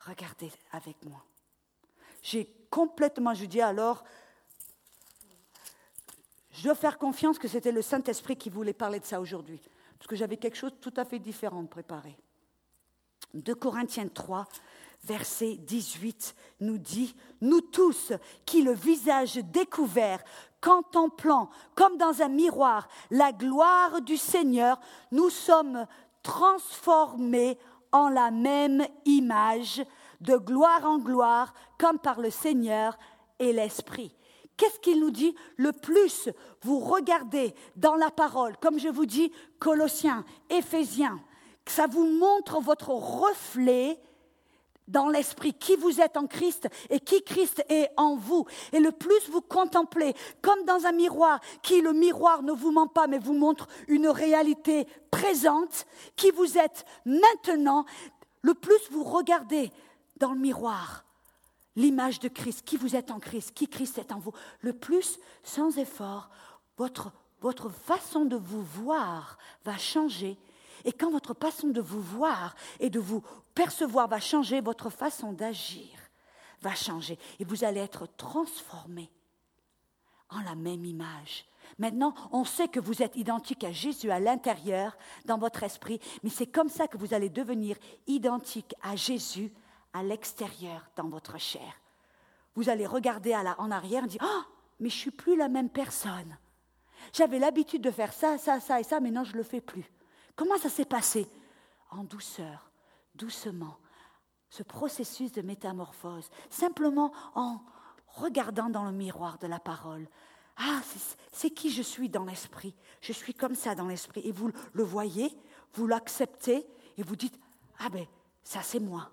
[0.00, 1.24] Regardez avec moi.
[2.22, 4.04] J'ai complètement, je dis alors,
[6.52, 9.60] je dois faire confiance que c'était le Saint-Esprit qui voulait parler de ça aujourd'hui,
[9.98, 12.16] parce que j'avais quelque chose de tout à fait différent de préparer.
[13.34, 14.46] 2 Corinthiens 3,
[15.06, 18.12] verset 18 nous dit, Nous tous
[18.44, 20.22] qui le visage découvert
[20.60, 24.80] contemplant comme dans un miroir la gloire du Seigneur,
[25.12, 25.86] nous sommes
[26.22, 27.58] transformés
[27.92, 29.84] en la même image,
[30.20, 32.98] de gloire en gloire, comme par le Seigneur
[33.38, 34.14] et l'Esprit.
[34.56, 36.30] Qu'est-ce qu'il nous dit Le plus
[36.62, 41.20] vous regardez dans la parole, comme je vous dis, Colossiens, Éphésiens,
[41.66, 44.00] ça vous montre votre reflet
[44.88, 48.46] dans l'esprit qui vous êtes en Christ et qui Christ est en vous.
[48.72, 52.86] Et le plus vous contemplez, comme dans un miroir, qui le miroir ne vous ment
[52.86, 57.84] pas, mais vous montre une réalité présente, qui vous êtes maintenant,
[58.42, 59.70] le plus vous regardez
[60.18, 61.04] dans le miroir
[61.76, 65.18] l'image de Christ, qui vous êtes en Christ, qui Christ est en vous, le plus,
[65.42, 66.30] sans effort,
[66.78, 70.38] votre, votre façon de vous voir va changer
[70.86, 73.22] et quand votre façon de vous voir et de vous
[73.54, 75.90] percevoir va changer, votre façon d'agir
[76.62, 77.18] va changer.
[77.40, 79.10] Et vous allez être transformé
[80.30, 81.44] en la même image.
[81.78, 86.30] Maintenant, on sait que vous êtes identique à Jésus à l'intérieur, dans votre esprit, mais
[86.30, 87.76] c'est comme ça que vous allez devenir
[88.06, 89.52] identique à Jésus
[89.92, 91.80] à l'extérieur, dans votre chair.
[92.54, 94.42] Vous allez regarder en arrière et dire, oh,
[94.78, 96.38] mais je suis plus la même personne.
[97.12, 99.60] J'avais l'habitude de faire ça, ça, ça et ça, mais non, je ne le fais
[99.60, 99.90] plus.
[100.36, 101.26] Comment ça s'est passé?
[101.90, 102.70] En douceur,
[103.14, 103.78] doucement.
[104.50, 107.60] Ce processus de métamorphose, simplement en
[108.06, 110.06] regardant dans le miroir de la parole.
[110.56, 110.80] Ah,
[111.32, 112.74] c'est qui je suis dans l'esprit?
[113.00, 114.20] Je suis comme ça dans l'esprit.
[114.24, 115.36] Et vous le voyez,
[115.74, 116.66] vous l'acceptez
[116.96, 117.38] et vous dites,
[117.78, 118.06] ah ben,
[118.42, 119.10] ça c'est moi.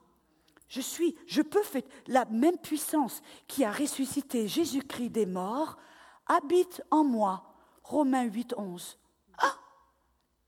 [0.67, 5.77] Je suis, je peux faire la même puissance qui a ressuscité Jésus-Christ des morts
[6.27, 7.43] habite en moi.
[7.83, 8.97] Romains 8, 11.
[9.37, 9.55] Ah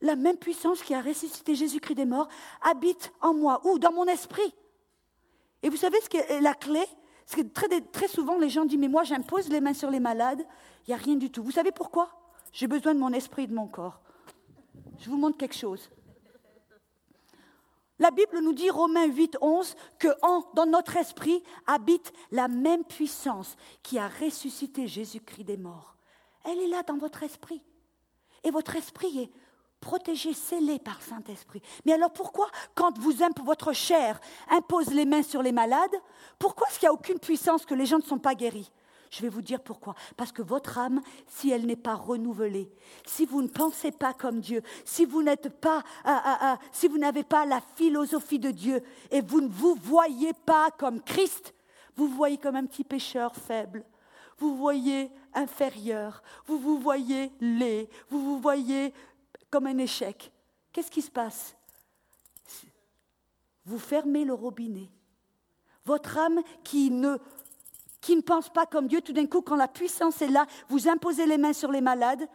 [0.06, 2.28] La même puissance qui a ressuscité Jésus-Christ des morts
[2.62, 3.60] habite en moi.
[3.66, 4.54] Ou dans mon esprit.
[5.64, 6.84] Et vous savez ce qui est la clé?
[7.32, 10.46] Que très, très souvent, les gens disent Mais moi, j'impose les mains sur les malades.
[10.88, 11.42] Il n'y a rien du tout.
[11.42, 12.12] Vous savez pourquoi?
[12.54, 14.00] J'ai besoin de mon esprit et de mon corps.
[15.00, 15.90] Je vous montre quelque chose.
[17.98, 20.10] La Bible nous dit, Romains 8, 11, que
[20.54, 25.96] dans notre esprit habite la même puissance qui a ressuscité Jésus-Christ des morts.
[26.44, 27.64] Elle est là dans votre esprit.
[28.44, 29.32] Et votre esprit est
[29.80, 31.62] protégé, scellé par le Saint-Esprit.
[31.86, 33.14] Mais alors pourquoi, quand vous,
[33.44, 34.20] votre chair
[34.50, 35.96] impose les mains sur les malades,
[36.40, 38.72] pourquoi est-ce qu'il n'y a aucune puissance que les gens ne sont pas guéris?
[39.12, 39.96] Je vais vous dire pourquoi.
[40.18, 42.70] Parce que votre âme, si elle n'est pas renouvelée,
[43.06, 46.88] si vous ne pensez pas comme Dieu, si vous n'êtes pas, ah, ah, ah, si
[46.88, 51.54] vous n'avez pas la philosophie de Dieu et vous ne vous voyez pas comme Christ,
[51.96, 53.86] vous voyez comme un petit pécheur faible.
[54.38, 58.94] Vous voyez inférieur, vous vous voyez laid, vous vous voyez
[59.56, 60.34] comme un échec.
[60.74, 61.56] Qu'est-ce qui se passe?
[63.64, 64.90] Vous fermez le robinet.
[65.86, 67.18] Votre âme qui ne
[68.02, 70.90] qui ne pensent pas comme Dieu, tout d'un coup, quand la puissance est là, vous
[70.90, 72.28] imposez les mains sur les malades,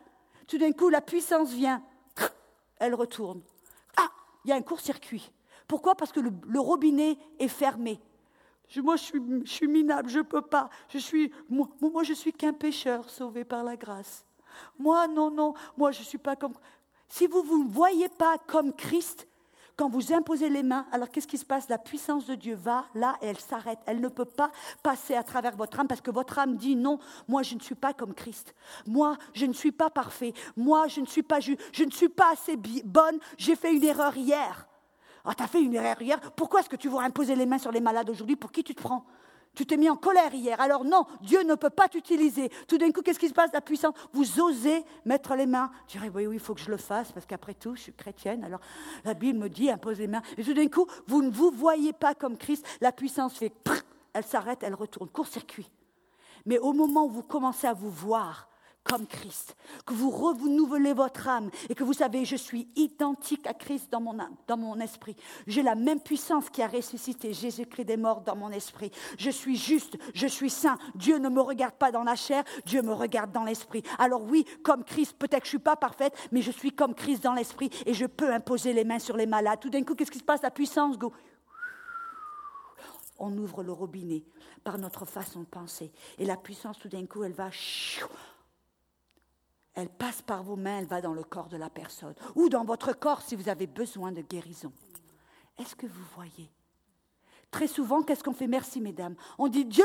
[0.49, 1.83] tout d'un coup, la puissance vient,
[2.79, 3.43] elle retourne.
[3.99, 4.09] Ah,
[4.47, 5.31] il y a un court-circuit.
[5.69, 5.97] Pourquoi?
[5.97, 8.01] Parce que le, robinet est fermé.
[8.77, 9.05] moi, je
[9.45, 10.71] suis, minable, je ne peux pas.
[10.89, 14.25] Je suis, moi, moi, je suis qu'un pécheur sauvé par la grâce.
[14.79, 16.55] Moi, non, non, moi, je ne suis pas comme.
[17.11, 19.27] Si vous ne vous voyez pas comme Christ,
[19.77, 21.69] quand vous imposez les mains, alors qu'est-ce qui se passe?
[21.69, 23.79] La puissance de Dieu va là et elle s'arrête.
[23.87, 24.53] Elle ne peut pas
[24.83, 26.99] passer à travers votre âme parce que votre âme dit non,
[27.29, 28.55] moi je ne suis pas comme Christ.
[28.87, 30.35] Moi je ne suis pas parfait.
[30.57, 33.19] Moi je ne suis pas je, je ne suis pas assez bonne.
[33.39, 34.69] J'ai fait une erreur hier.
[35.25, 36.21] Ah, tu as fait une erreur hier?
[36.33, 38.37] Pourquoi est-ce que tu voudrais imposer les mains sur les malades aujourd'hui?
[38.37, 39.05] Pour qui tu te prends?
[39.55, 40.61] Tu t'es mis en colère hier.
[40.61, 42.51] Alors non, Dieu ne peut pas t'utiliser.
[42.69, 43.51] Tout d'un coup, qu'est-ce qui se passe?
[43.53, 43.95] La puissance.
[44.13, 45.71] Vous osez mettre les mains.
[45.87, 48.45] Tu dirais, oui, il faut que je le fasse parce qu'après tout, je suis chrétienne.
[48.45, 48.61] Alors
[49.05, 50.23] la Bible me dit, impose les mains.
[50.39, 52.67] Et tout d'un coup, vous ne vous voyez pas comme Christ.
[52.81, 53.53] La puissance fait,
[54.13, 55.09] elle s'arrête, elle retourne.
[55.09, 55.71] Court-circuit.
[56.47, 58.49] Mais au moment où vous commencez à vous voir,
[58.85, 59.57] comme Christ,
[59.87, 64.01] que vous renouvelez votre âme et que vous savez, je suis identique à Christ dans
[64.01, 65.17] mon âme, dans mon esprit.
[65.47, 68.91] J'ai la même puissance qui a ressuscité Jésus-Christ des morts dans mon esprit.
[69.19, 70.79] Je suis juste, je suis saint.
[70.95, 73.83] Dieu ne me regarde pas dans la chair, Dieu me regarde dans l'esprit.
[73.99, 77.23] Alors oui, comme Christ, peut-être que je suis pas parfaite, mais je suis comme Christ
[77.23, 79.61] dans l'esprit et je peux imposer les mains sur les malades.
[79.61, 80.43] Tout d'un coup, qu'est-ce qui se passe?
[80.43, 81.13] La puissance, go.
[83.19, 84.25] On ouvre le robinet
[84.65, 85.93] par notre façon de penser.
[86.19, 87.51] Et la puissance, tout d'un coup, elle va
[89.75, 92.65] elle passe par vos mains, elle va dans le corps de la personne, ou dans
[92.65, 94.73] votre corps si vous avez besoin de guérison.
[95.59, 96.51] Est-ce que vous voyez?
[97.51, 98.47] Très souvent, qu'est-ce qu'on fait?
[98.47, 99.17] Merci, mesdames.
[99.37, 99.85] On dit Dieu,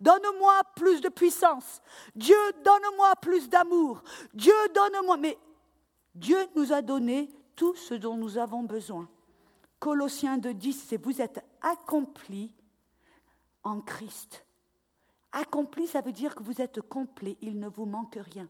[0.00, 1.82] donne-moi plus de puissance.
[2.16, 4.02] Dieu, donne-moi plus d'amour.
[4.32, 5.18] Dieu, donne-moi.
[5.18, 5.38] Mais
[6.14, 9.08] Dieu nous a donné tout ce dont nous avons besoin.
[9.78, 12.54] Colossiens 2.10, c'est vous êtes accomplis
[13.62, 14.44] en Christ.
[15.32, 18.48] Accompli, ça veut dire que vous êtes complet, il ne vous manque rien.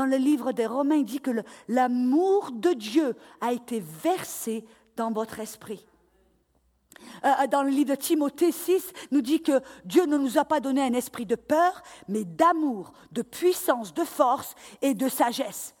[0.00, 1.30] Dans le livre des Romains, il dit que
[1.68, 4.64] l'amour de Dieu a été versé
[4.96, 5.86] dans votre esprit.
[7.22, 10.46] Euh, euh, dans le livre de Timothée 6, nous dit que Dieu ne nous a
[10.46, 15.74] pas donné un esprit de peur, mais d'amour, de puissance, de force et de sagesse.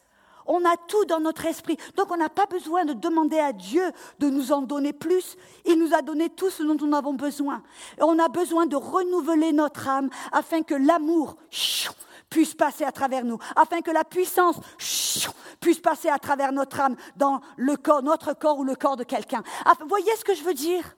[0.44, 1.78] On a tout dans notre esprit.
[1.96, 5.38] Donc on n'a pas besoin de demander à Dieu de nous en donner plus.
[5.64, 7.62] Il nous a donné tout ce dont nous avons besoin.
[7.98, 11.36] On a besoin de renouveler notre âme afin que l'amour
[12.30, 14.56] puisse passer à travers nous, afin que la puissance
[15.60, 19.04] puisse passer à travers notre âme dans le corps, notre corps ou le corps de
[19.04, 19.42] quelqu'un.
[19.80, 20.96] Vous voyez ce que je veux dire?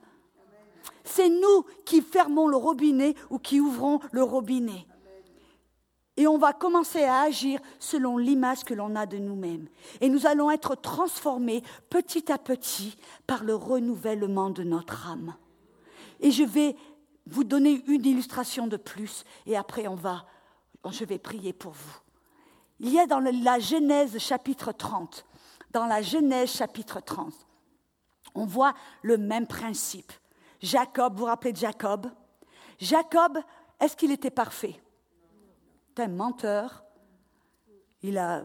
[1.04, 4.86] C'est nous qui fermons le robinet ou qui ouvrons le robinet.
[6.18, 9.66] Et on va commencer à agir selon l'image que l'on a de nous-mêmes.
[10.02, 15.34] Et nous allons être transformés petit à petit par le renouvellement de notre âme.
[16.20, 16.76] Et je vais
[17.26, 20.26] vous donner une illustration de plus, et après on va
[20.90, 21.96] je vais prier pour vous.
[22.80, 25.24] Il y a dans la Genèse chapitre 30,
[25.70, 27.32] dans la Genèse chapitre 30,
[28.34, 30.12] on voit le même principe.
[30.60, 32.08] Jacob, vous vous rappelez de Jacob?
[32.78, 33.38] Jacob,
[33.80, 34.80] est-ce qu'il était parfait?
[35.88, 36.84] C'est un menteur.
[38.02, 38.44] il a,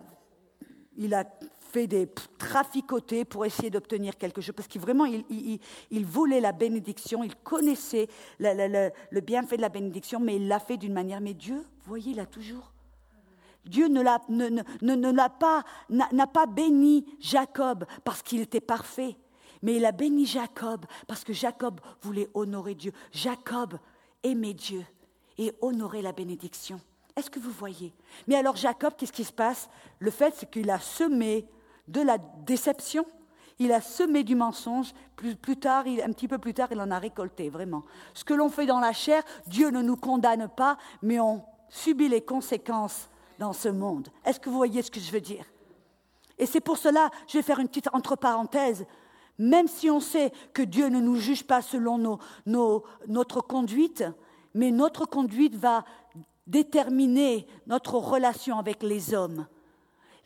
[0.97, 1.25] il a
[1.68, 2.07] fait des
[2.38, 5.59] traficotés pour essayer d'obtenir quelque chose, parce qu'il vraiment, il,
[5.91, 8.07] il, voulait la bénédiction, il connaissait
[8.39, 11.22] le, bienfait de la bénédiction, mais il l'a fait d'une manière.
[11.22, 12.72] Mais Dieu, vous voyez, il a toujours.
[13.65, 14.47] Dieu ne l'a, ne,
[14.82, 19.18] ne, l'a pas, n'a pas béni Jacob parce qu'il était parfait,
[19.61, 22.93] mais il a béni Jacob parce que Jacob voulait honorer Dieu.
[23.11, 23.78] Jacob
[24.24, 24.86] aimait Dieu
[25.38, 26.80] et honorait la bénédiction.
[27.18, 27.93] Est-ce que vous voyez?
[28.28, 29.70] Mais alors Jacob, qu'est-ce qui se passe?
[29.99, 31.47] Le fait, c'est qu'il a semé
[31.88, 33.05] de la déception,
[33.59, 36.99] il a semé du mensonge, plus, tard, un petit peu plus tard, il en a
[36.99, 37.83] récolté, vraiment.
[38.13, 42.07] Ce que l'on fait dans la chair, Dieu ne nous condamne pas, mais on subit
[42.07, 43.09] les conséquences
[43.39, 44.09] dans ce monde.
[44.25, 45.45] Est-ce que vous voyez ce que je veux dire?
[46.38, 48.85] Et c'est pour cela, je vais faire une petite entre-parenthèse,
[49.39, 54.03] même si on sait que Dieu ne nous juge pas selon notre conduite,
[54.53, 55.83] mais notre conduite va
[56.45, 59.47] déterminer notre relation avec les hommes.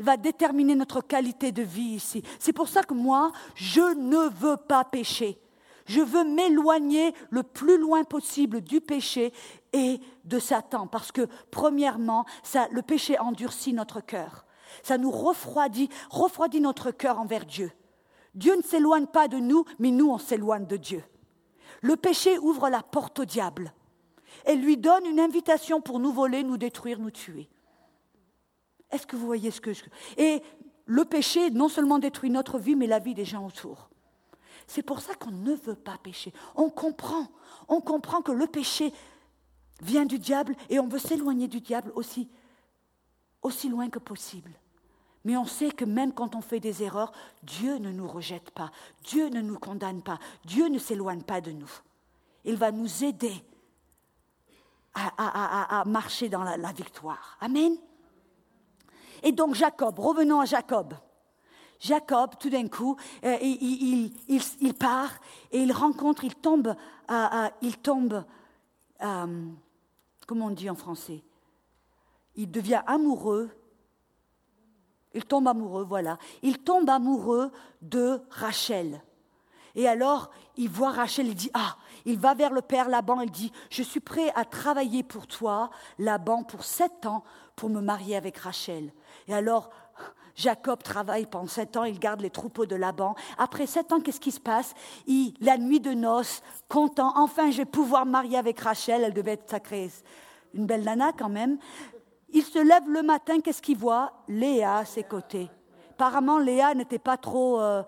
[0.01, 2.23] Va déterminer notre qualité de vie ici.
[2.39, 5.39] C'est pour ça que moi, je ne veux pas pécher.
[5.85, 9.33] Je veux m'éloigner le plus loin possible du péché
[9.73, 10.87] et de Satan.
[10.87, 14.45] Parce que, premièrement, ça, le péché endurcit notre cœur.
[14.83, 17.71] Ça nous refroidit, refroidit notre cœur envers Dieu.
[18.35, 21.03] Dieu ne s'éloigne pas de nous, mais nous, on s'éloigne de Dieu.
[21.81, 23.73] Le péché ouvre la porte au diable
[24.45, 27.49] et lui donne une invitation pour nous voler, nous détruire, nous tuer.
[28.91, 29.83] Est-ce que vous voyez ce que je...
[30.17, 30.41] Et
[30.85, 33.89] le péché non seulement détruit notre vie, mais la vie des gens autour.
[34.67, 36.33] C'est pour ça qu'on ne veut pas pécher.
[36.55, 37.27] On comprend,
[37.67, 38.93] on comprend que le péché
[39.81, 42.29] vient du diable et on veut s'éloigner du diable aussi,
[43.41, 44.51] aussi loin que possible.
[45.23, 47.11] Mais on sait que même quand on fait des erreurs,
[47.43, 48.71] Dieu ne nous rejette pas,
[49.03, 51.71] Dieu ne nous condamne pas, Dieu ne s'éloigne pas de nous.
[52.43, 53.43] Il va nous aider
[54.93, 57.37] à, marcher dans la, victoire.
[57.39, 57.77] Amen.
[59.23, 60.93] Et donc Jacob, revenons à Jacob.
[61.79, 62.95] Jacob, tout d'un coup,
[63.25, 65.11] euh, il, part
[65.51, 66.75] et il rencontre, il tombe,
[67.61, 68.23] il tombe,
[69.01, 69.45] euh,
[70.27, 71.23] comment on dit en français?
[72.35, 73.49] Il devient amoureux.
[75.13, 76.17] Il tombe amoureux, voilà.
[76.43, 77.51] Il tombe amoureux
[77.81, 79.01] de Rachel.
[79.75, 83.31] Et alors, il voit Rachel, il dit, ah, il va vers le père Laban, il
[83.31, 87.23] dit, je suis prêt à travailler pour toi, Laban, pour sept ans,
[87.55, 88.91] pour me marier avec Rachel.
[89.27, 89.69] Et alors,
[90.35, 93.15] Jacob travaille pendant sept ans, il garde les troupeaux de Laban.
[93.37, 94.73] Après sept ans, qu'est-ce qui se passe?
[95.07, 99.33] Il, La nuit de noces, content, enfin je vais pouvoir marier avec Rachel, elle devait
[99.33, 99.91] être sacrée,
[100.53, 101.57] une belle nana quand même.
[102.29, 104.13] Il se lève le matin, qu'est-ce qu'il voit?
[104.27, 105.49] Léa à ses côtés.
[105.91, 107.83] Apparemment, Léa n'était pas trop, euh,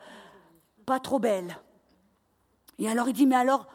[0.85, 1.57] pas trop belle.
[2.77, 3.67] Et alors il dit, mais alors,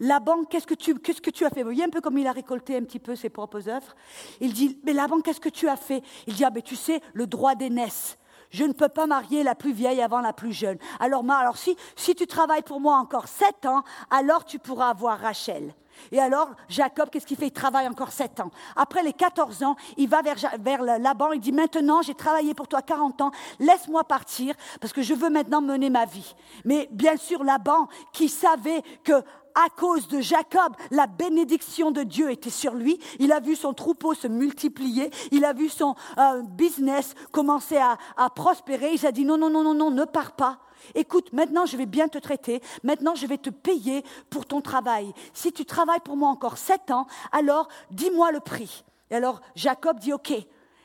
[0.00, 1.62] Laban, qu'est-ce que tu, qu'est-ce que tu as fait?
[1.62, 3.94] Vous voyez un peu comme il a récolté un petit peu ses propres œuvres.
[4.40, 6.02] Il dit, mais Laban, qu'est-ce que tu as fait?
[6.26, 8.18] Il dit, ah ben tu sais, le droit d'aînesse.
[8.50, 10.78] Je ne peux pas marier la plus vieille avant la plus jeune.
[11.00, 15.18] Alors, alors si, si tu travailles pour moi encore sept ans, alors tu pourras avoir
[15.18, 15.74] Rachel.
[16.12, 17.48] Et alors, Jacob, qu'est-ce qu'il fait?
[17.48, 18.50] Il travaille encore sept ans.
[18.74, 22.82] Après les 14 ans, il va vers, Laban, il dit, maintenant, j'ai travaillé pour toi
[22.82, 26.34] 40 ans, laisse-moi partir, parce que je veux maintenant mener ma vie.
[26.64, 29.22] Mais bien sûr, Laban, qui savait que
[29.56, 32.98] à cause de Jacob, la bénédiction de Dieu était sur lui.
[33.18, 35.10] Il a vu son troupeau se multiplier.
[35.32, 38.90] Il a vu son euh, business commencer à, à prospérer.
[38.92, 40.58] Il s'est dit non, non, non, non, non, ne pars pas.
[40.94, 45.12] Écoute, maintenant je vais bien te traiter, maintenant je vais te payer pour ton travail.
[45.32, 48.84] Si tu travailles pour moi encore sept ans, alors dis-moi le prix.
[49.10, 50.32] Et alors Jacob dit, OK,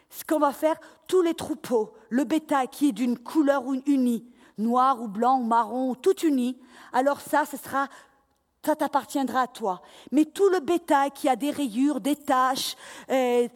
[0.10, 4.26] ce qu'on va faire, tous les troupeaux, le bétail qui est d'une couleur unie,
[4.58, 6.60] noir ou blanc ou marron, ou tout uni,
[6.94, 9.82] alors ça, ça t'appartiendra à toi.
[10.12, 12.76] Mais tout le bétail qui a des rayures, des taches,
[13.10, 13.48] euh,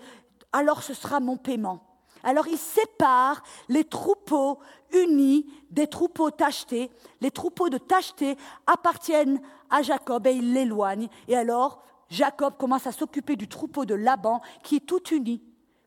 [0.51, 1.94] alors ce sera mon paiement.
[2.25, 4.59] Alors il sépare les troupeaux
[4.91, 6.91] unis des troupeaux tachetés.
[7.21, 11.07] Les troupeaux de tachetés appartiennent à Jacob et il l'éloigne.
[11.27, 15.41] Et alors Jacob commence à s'occuper du troupeau de Laban qui est tout uni,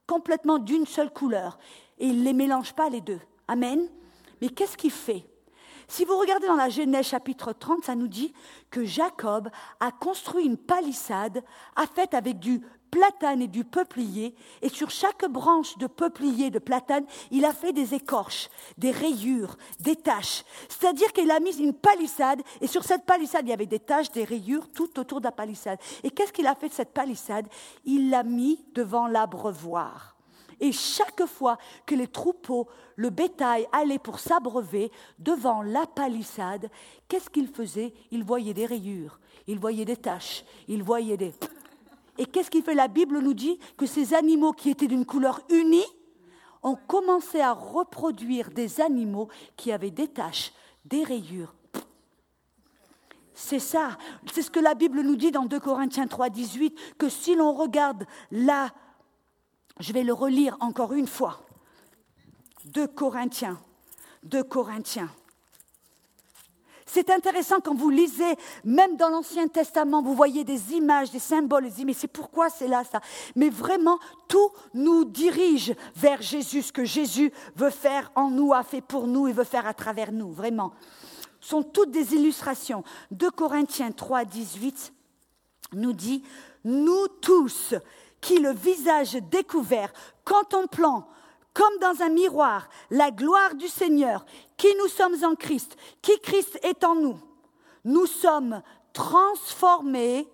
[0.07, 1.59] complètement d'une seule couleur.
[1.99, 3.21] Et il ne les mélange pas les deux.
[3.49, 3.89] Amen.
[4.41, 5.27] Mais qu'est-ce qu'il fait?
[5.91, 8.33] Si vous regardez dans la Genèse chapitre 30, ça nous dit
[8.71, 9.49] que Jacob
[9.81, 11.43] a construit une palissade,
[11.75, 12.61] a fait avec du
[12.91, 17.73] platane et du peuplier, et sur chaque branche de peuplier, de platane, il a fait
[17.73, 20.45] des écorches, des rayures, des taches.
[20.69, 24.11] C'est-à-dire qu'il a mis une palissade, et sur cette palissade, il y avait des taches,
[24.11, 25.79] des rayures tout autour de la palissade.
[26.03, 27.47] Et qu'est-ce qu'il a fait de cette palissade?
[27.85, 30.17] Il l'a mis devant l'abreuvoir.
[30.61, 32.67] Et chaque fois que les troupeaux,
[32.97, 36.69] le bétail allaient pour s'abreuver devant la palissade,
[37.07, 41.33] qu'est-ce qu'il faisait Il voyait des rayures, il voyait des taches, il voyait des...
[42.19, 45.41] Et qu'est-ce qui fait La Bible nous dit que ces animaux qui étaient d'une couleur
[45.49, 45.87] unie
[46.65, 50.53] ont commencé à reproduire des animaux qui avaient des taches,
[50.85, 51.55] des rayures.
[53.35, 53.97] C'est ça,
[54.33, 57.53] c'est ce que la Bible nous dit dans 2 Corinthiens 3, 18, que si l'on
[57.53, 58.71] regarde là,
[59.79, 61.41] je vais le relire encore une fois.
[62.65, 63.61] 2 Corinthiens,
[64.25, 65.09] 2 Corinthiens.
[66.91, 68.35] C'est intéressant quand vous lisez,
[68.65, 72.49] même dans l'Ancien Testament, vous voyez des images, des symboles, vous dites, mais c'est pourquoi
[72.49, 73.01] c'est là ça?
[73.37, 78.63] Mais vraiment, tout nous dirige vers Jésus, ce que Jésus veut faire en nous, a
[78.63, 80.73] fait pour nous et veut faire à travers nous, vraiment.
[81.41, 82.83] Ce sont toutes des illustrations.
[83.11, 84.93] 2 Corinthiens 3, 18
[85.75, 86.25] nous dit,
[86.65, 87.75] nous tous
[88.23, 89.93] qui le visage découvert,
[90.25, 91.07] contemplant
[91.53, 94.25] comme dans un miroir la gloire du Seigneur,
[94.59, 97.19] qui nous sommes en Christ, qui Christ est en nous.
[97.85, 98.61] Nous sommes
[98.93, 100.29] transformés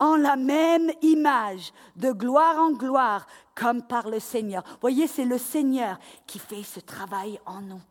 [0.00, 4.64] en la même image, de gloire en gloire, comme par le Seigneur.
[4.80, 7.82] Voyez, c'est le Seigneur qui fait ce travail en nous.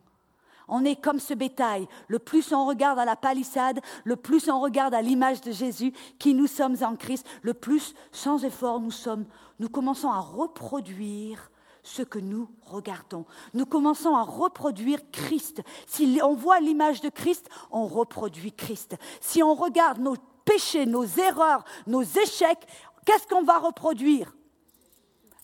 [0.68, 1.88] On est comme ce bétail.
[2.08, 5.94] Le plus on regarde à la palissade, le plus on regarde à l'image de Jésus,
[6.18, 9.26] qui nous sommes en Christ, le plus, sans effort, nous sommes,
[9.60, 11.52] nous commençons à reproduire
[11.90, 13.26] ce que nous regardons.
[13.54, 15.62] Nous commençons à reproduire Christ.
[15.88, 18.96] Si on voit l'image de Christ, on reproduit Christ.
[19.22, 20.16] Si on regarde nos
[20.46, 22.68] péchés, nos erreurs, nos échecs,
[23.06, 24.36] qu'est-ce qu'on va reproduire?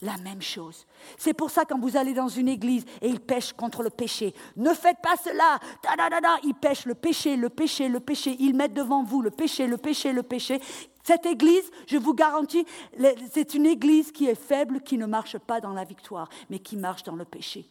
[0.02, 0.86] La même chose.
[1.18, 4.36] C'est pour ça quand vous allez dans une église et ils pêchent contre le péché,
[4.56, 5.60] ne faites pas cela.
[6.44, 8.36] ils pêchent le péché, le péché, le péché.
[8.40, 10.62] Ils mettent devant vous le péché, le péché, le péché.
[11.06, 12.66] Cette église, je vous garantis,
[13.32, 16.76] c'est une église qui est faible, qui ne marche pas dans la victoire, mais qui
[16.76, 17.68] marche dans le péché.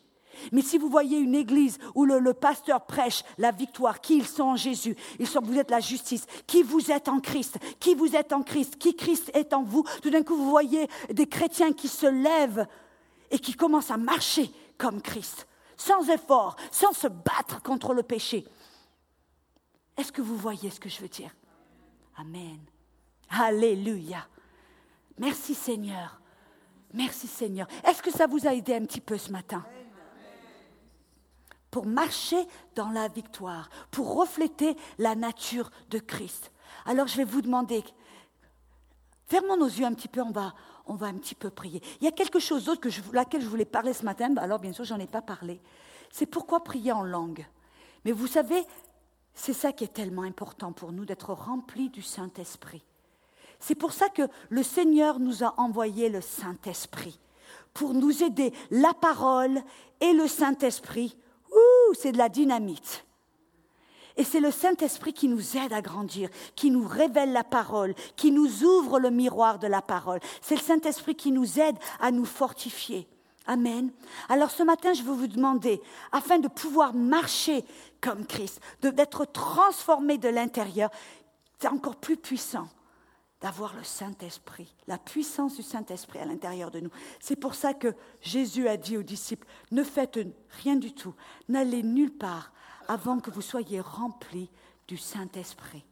[0.53, 4.45] Mais si vous voyez une église où le, pasteur prêche la victoire, qui ils sont
[4.45, 8.15] en Jésus, ils sont, vous êtes la justice, qui vous êtes en Christ, qui vous
[8.15, 11.73] êtes en Christ, qui Christ est en vous, tout d'un coup vous voyez des chrétiens
[11.73, 12.69] qui se lèvent
[13.33, 18.47] et qui commencent à marcher comme Christ, sans effort, sans se battre contre le péché.
[19.97, 21.35] Est-ce que vous voyez ce que je veux dire?
[22.17, 22.61] Amen.
[23.31, 24.27] Alléluia.
[25.19, 26.21] Merci Seigneur.
[26.93, 27.67] Merci Seigneur.
[27.85, 29.65] Est-ce que ça vous a aidé un petit peu ce matin?
[31.71, 32.47] Pour marcher
[32.77, 36.53] dans la victoire, pour refléter la nature de Christ.
[36.87, 37.83] Alors je vais vous demander,
[39.27, 40.55] fermons nos yeux un petit peu, on va,
[40.87, 41.83] on va un petit peu prier.
[42.01, 44.73] Il y a quelque chose d'autre que laquelle je voulais parler ce matin, alors bien
[44.73, 45.61] sûr, j'en ai pas parlé.
[46.13, 47.45] C'est pourquoi prier en langue.
[48.05, 48.65] Mais vous savez,
[49.35, 52.85] c'est ça qui est tellement important pour nous, d'être remplis du Saint-Esprit.
[53.61, 57.19] C'est pour ça que le Seigneur nous a envoyé le Saint-Esprit,
[57.73, 58.53] pour nous aider.
[58.71, 59.63] La parole
[60.01, 61.17] et le Saint-Esprit,
[61.95, 63.05] c'est de la dynamite.
[64.17, 68.31] Et c'est le Saint-Esprit qui nous aide à grandir, qui nous révèle la parole, qui
[68.31, 70.21] nous ouvre le miroir de la parole.
[70.41, 73.09] C'est le Saint-Esprit qui nous aide à nous fortifier.
[73.47, 73.91] Amen.
[74.29, 75.83] Alors ce matin, je veux vous demander,
[76.13, 77.65] afin de pouvoir marcher
[78.01, 80.91] comme Christ, d'être transformé de l'intérieur,
[81.59, 82.69] c'est encore plus puissant
[83.45, 86.89] d'avoir le Saint-Esprit, la puissance du Saint-Esprit à l'intérieur de nous.
[87.21, 90.19] C'est pour ça que Jésus a dit aux disciples, ne faites
[90.63, 91.15] rien du tout,
[91.51, 92.55] n'allez nulle part
[92.89, 94.49] avant que vous soyez remplis
[94.89, 95.85] du Saint-Esprit.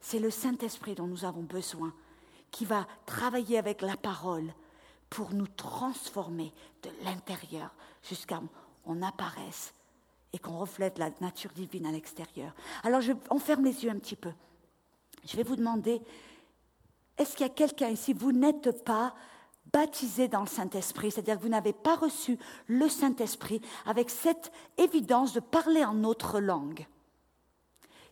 [0.00, 1.92] C'est le Saint-Esprit dont nous avons besoin,
[2.50, 4.54] qui va travailler avec la parole
[5.10, 6.50] pour nous transformer
[6.82, 7.74] de l'intérieur
[8.08, 8.40] jusqu'à
[8.84, 9.74] qu'on apparaisse
[10.32, 12.54] et qu'on reflète la nature divine à l'extérieur.
[12.84, 14.32] Alors je, on ferme les yeux un petit peu.
[15.26, 16.00] Je vais vous demander
[17.18, 19.14] est-ce qu'il y a quelqu'un ici, vous n'êtes pas
[19.72, 25.32] baptisé dans le Saint-Esprit, c'est-à-dire que vous n'avez pas reçu le Saint-Esprit avec cette évidence
[25.32, 26.86] de parler en autre langue?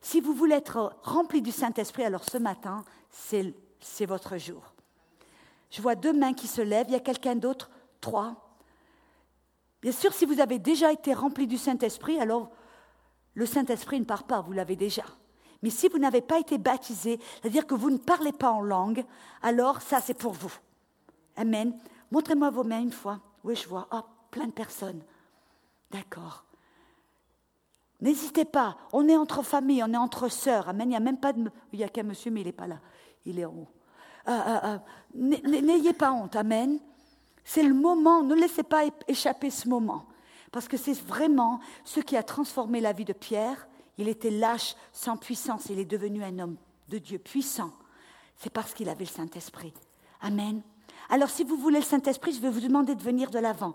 [0.01, 4.75] Si vous voulez être rempli du Saint-Esprit, alors ce matin, c'est votre jour.
[5.71, 7.71] Je vois deux mains qui se lèvent, il y a quelqu'un d'autre?
[8.01, 8.59] Trois.
[9.81, 12.51] Bien sûr, si vous avez déjà été rempli du Saint-Esprit, alors
[13.35, 15.05] le Saint-Esprit ne part pas, vous l'avez déjà.
[15.65, 19.03] Mais si vous n'avez pas été baptisé, c'est-à-dire que vous ne parlez pas en langue,
[19.41, 20.53] alors ça c'est pour vous.
[21.37, 21.75] Amen.
[22.11, 23.19] Montrez-moi vos mains une fois.
[23.45, 23.89] Oui, je vois.
[23.91, 25.01] Oh, plein de personnes.
[25.91, 26.45] D'accord.
[28.03, 28.77] N'hésitez pas.
[28.93, 30.69] On est entre familles, on est entre sœurs.
[30.69, 30.89] Amen.
[30.89, 31.51] Il n'y a même pas de.
[31.73, 32.81] Il n'y a qu'un monsieur, mais il n'est pas là.
[33.25, 33.69] Il est en haut.
[34.29, 34.79] Euh, euh,
[35.15, 36.37] euh, n'ayez pas honte.
[36.37, 36.79] Amen.
[37.43, 38.23] C'est le moment.
[38.23, 40.05] Ne laissez pas échapper ce moment.
[40.53, 43.67] Parce que c'est vraiment ce qui a transformé la vie de Pierre
[43.99, 45.67] il était lâche, sans puissance.
[45.71, 46.57] Il est devenu un homme
[46.89, 47.73] de Dieu puissant.
[48.37, 49.73] C'est parce qu'il avait le Saint-Esprit.
[50.21, 50.63] Amen.
[51.09, 53.75] Alors si vous voulez le Saint-Esprit, je vais vous demander de venir de l'avant.